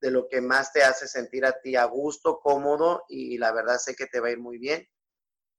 de 0.05 0.11
lo 0.11 0.29
que 0.29 0.43
más 0.43 0.73
te 0.73 0.85
hace 0.85 1.09
sentir 1.09 1.47
a 1.47 1.61
ti 1.63 1.77
a 1.77 1.85
gusto, 1.87 2.39
cómodo 2.41 3.05
y 3.09 3.39
la 3.39 3.53
verdad 3.53 3.79
sé 3.79 3.95
que 3.97 4.07
te 4.07 4.21
va 4.21 4.29
a 4.29 4.33
ir 4.33 4.39
muy 4.39 4.59
bien. 4.59 4.87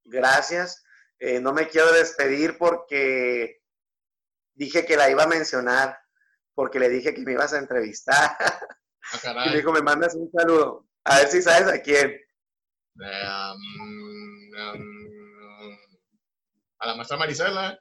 Gracias. 0.03 0.84
Eh, 1.19 1.39
no 1.39 1.53
me 1.53 1.67
quiero 1.67 1.91
despedir 1.93 2.57
porque 2.57 3.61
dije 4.53 4.85
que 4.85 4.97
la 4.97 5.09
iba 5.09 5.23
a 5.23 5.27
mencionar, 5.27 5.97
porque 6.53 6.79
le 6.79 6.89
dije 6.89 7.13
que 7.13 7.21
me 7.21 7.33
ibas 7.33 7.53
a 7.53 7.59
entrevistar. 7.59 8.37
Ah, 9.23 9.45
y 9.45 9.49
me 9.51 9.57
dijo, 9.57 9.71
me 9.71 9.83
mandas 9.83 10.15
un 10.15 10.31
saludo. 10.31 10.87
A 11.03 11.19
ver 11.19 11.27
si 11.27 11.39
sabes 11.39 11.71
a 11.71 11.79
quién. 11.79 12.19
Um, 12.95 14.73
um, 14.73 15.77
a 16.79 16.87
la 16.87 16.95
maestra 16.95 17.15
Marisela. 17.15 17.79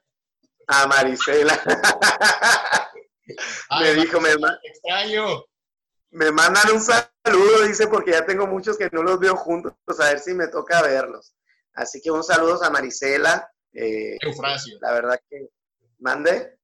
A 0.67 0.85
Marisela. 0.85 1.59
me 3.79 3.93
dijo, 3.95 4.21
me 4.21 4.35
extraño 4.61 5.45
me 6.15 6.31
mandan 6.31 6.71
un 6.71 6.81
saludo, 6.81 7.63
dice, 7.67 7.87
porque 7.87 8.11
ya 8.11 8.25
tengo 8.25 8.47
muchos 8.47 8.77
que 8.77 8.89
no 8.91 9.03
los 9.03 9.19
veo 9.19 9.35
juntos, 9.35 9.73
a 9.99 10.05
ver 10.05 10.19
si 10.19 10.33
me 10.33 10.47
toca 10.47 10.81
verlos. 10.81 11.35
Así 11.75 12.01
que 12.01 12.09
un 12.09 12.23
saludo 12.23 12.63
a 12.63 12.69
Marisela. 12.69 13.49
Eh, 13.73 14.17
Eufrasio. 14.21 14.77
La 14.81 14.93
verdad 14.93 15.19
que, 15.29 15.49
mande. 15.99 16.57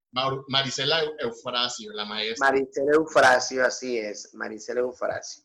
Marisela 0.47 1.01
Eufrasio, 1.19 1.93
la 1.93 2.05
maestra. 2.05 2.47
Marisela 2.47 2.91
Eufrasio, 2.95 3.65
así 3.65 3.97
es, 3.97 4.33
Marisela 4.33 4.81
Eufrasio. 4.81 5.43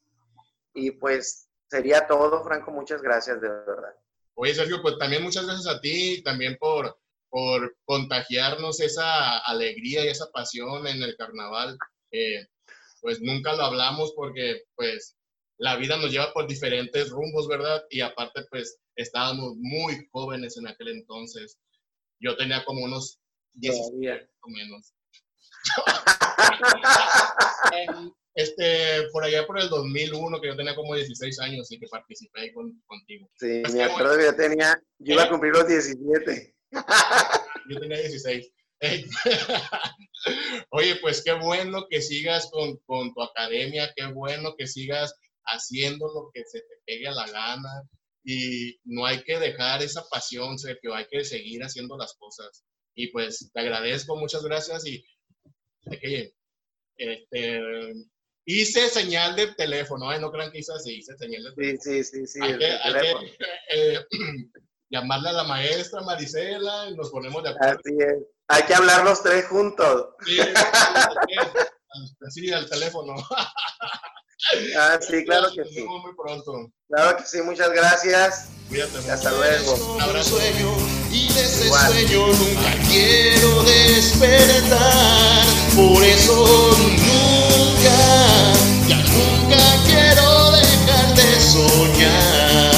Y 0.75 0.93
pues 0.93 1.49
sería 1.69 2.07
todo, 2.07 2.43
Franco, 2.43 2.71
muchas 2.71 3.03
gracias, 3.03 3.41
de 3.41 3.49
verdad. 3.49 3.95
Oye, 4.35 4.55
Sergio, 4.55 4.83
pues 4.83 4.99
también 4.99 5.23
muchas 5.23 5.47
gracias 5.47 5.75
a 5.75 5.81
ti, 5.81 6.23
también 6.23 6.57
por, 6.59 6.99
por 7.29 7.77
contagiarnos 7.85 8.81
esa 8.81 9.39
alegría 9.39 10.05
y 10.05 10.09
esa 10.09 10.31
pasión 10.31 10.87
en 10.87 11.03
el 11.03 11.17
carnaval. 11.17 11.79
Eh, 12.11 12.47
pues 13.01 13.21
nunca 13.21 13.55
lo 13.55 13.62
hablamos 13.62 14.12
porque 14.14 14.62
pues 14.75 15.16
la 15.59 15.76
vida 15.76 15.96
nos 15.96 16.11
lleva 16.11 16.32
por 16.32 16.46
diferentes 16.46 17.11
rumbos, 17.11 17.48
¿verdad? 17.48 17.84
Y 17.90 18.00
aparte 18.00 18.44
pues 18.50 18.78
estábamos 18.96 19.54
muy 19.57 20.09
jóvenes 20.12 20.57
en 20.57 20.68
aquel 20.68 20.88
entonces. 20.88 21.59
Yo 22.20 22.36
tenía 22.36 22.64
como 22.64 22.84
unos 22.84 23.20
10 23.54 23.76
o 23.76 24.48
menos. 24.48 24.94
este, 28.34 29.09
por 29.12 29.24
allá 29.24 29.46
por 29.46 29.59
el 29.59 29.68
2001, 29.68 30.40
que 30.40 30.48
yo 30.48 30.57
tenía 30.57 30.74
como 30.74 30.94
16 30.94 31.40
años 31.40 31.70
y 31.72 31.78
que 31.78 31.86
participé 31.88 32.52
con, 32.52 32.80
contigo. 32.86 33.30
Sí, 33.38 33.61
pues 33.62 33.74
me 33.74 33.84
acuerdo 33.84 34.18
que 34.18 34.24
yo 34.24 34.36
tenía, 34.36 34.80
yo 34.98 35.14
iba 35.14 35.24
a 35.24 35.30
cumplir 35.30 35.52
los 35.52 35.66
17. 35.66 36.54
yo 37.68 37.80
tenía 37.80 37.98
16. 37.98 38.52
Oye, 40.70 40.96
pues 40.96 41.22
qué 41.24 41.32
bueno 41.32 41.86
que 41.88 42.02
sigas 42.02 42.50
con, 42.50 43.14
tu 43.14 43.22
academia, 43.22 43.92
qué 43.96 44.07
bueno 44.07 44.54
que 44.57 44.66
sigas 44.66 45.14
haciendo 45.47 46.07
lo 46.07 46.30
que 46.32 46.44
se 46.44 46.61
te 46.61 46.74
pegue 46.84 47.09
a 47.09 47.12
la 47.12 47.26
gana 47.30 47.82
y 48.24 48.78
no 48.84 49.07
hay 49.07 49.22
que 49.22 49.38
dejar 49.38 49.82
esa 49.82 50.05
pasión, 50.09 50.57
que 50.57 50.92
hay 50.92 51.07
que 51.09 51.24
seguir 51.24 51.62
haciendo 51.62 51.97
las 51.97 52.14
cosas. 52.14 52.64
Y 52.94 53.09
pues 53.09 53.51
te 53.53 53.61
agradezco, 53.61 54.16
muchas 54.16 54.42
gracias 54.42 54.86
y 54.86 55.05
este, 56.97 57.61
hice 58.47 58.88
señal 58.88 59.36
de 59.36 59.49
teléfono, 59.55 60.18
no 60.18 60.32
crean 60.32 60.51
que 60.51 60.59
hice 60.59 60.72
así, 60.72 60.99
hice 60.99 61.16
señal 61.16 61.44
de 61.44 61.53
teléfono. 61.53 61.82
Sí, 61.82 62.05
sí, 62.05 62.26
sí, 62.26 62.26
sí. 62.26 62.40
Hay 62.42 62.59
que, 62.59 63.36
eh, 63.70 64.05
llamarle 64.90 65.28
a 65.28 65.32
la 65.32 65.44
maestra 65.44 66.01
Marisela 66.03 66.88
y 66.90 66.97
nos 66.97 67.11
ponemos 67.11 67.42
de 67.42 67.51
acuerdo. 67.51 67.80
Así 67.84 67.97
es. 67.99 68.24
Hay 68.49 68.62
que 68.64 68.74
hablar 68.74 69.05
los 69.05 69.22
tres 69.22 69.47
juntos. 69.47 70.09
Sí, 72.30 72.51
al 72.53 72.68
teléfono. 72.68 73.14
Ah, 74.78 74.99
sí, 75.01 75.24
claro 75.24 75.49
que 75.55 75.64
sí. 75.64 75.82
muy 75.82 76.14
pronto. 76.14 76.70
Claro 76.89 77.16
que 77.16 77.24
sí, 77.24 77.41
muchas 77.43 77.70
gracias. 77.70 78.49
Cuídate 78.68 78.99
mucho. 78.99 79.12
Hasta 79.12 79.30
luego. 79.30 79.95
Un 79.95 80.01
abrazo. 80.03 80.39
Y 81.11 81.32
de 81.32 81.41
ese 81.43 81.66
Igual. 81.66 81.93
sueño 81.93 82.26
nunca 82.26 82.72
quiero 82.89 83.62
despertar. 83.62 85.45
Por 85.74 86.05
eso 86.05 86.76
nunca, 86.78 87.99
ya 88.89 88.97
nunca 88.97 89.62
quiero 89.87 90.51
dejar 90.53 91.14
de 91.14 91.41
soñar. 91.41 92.76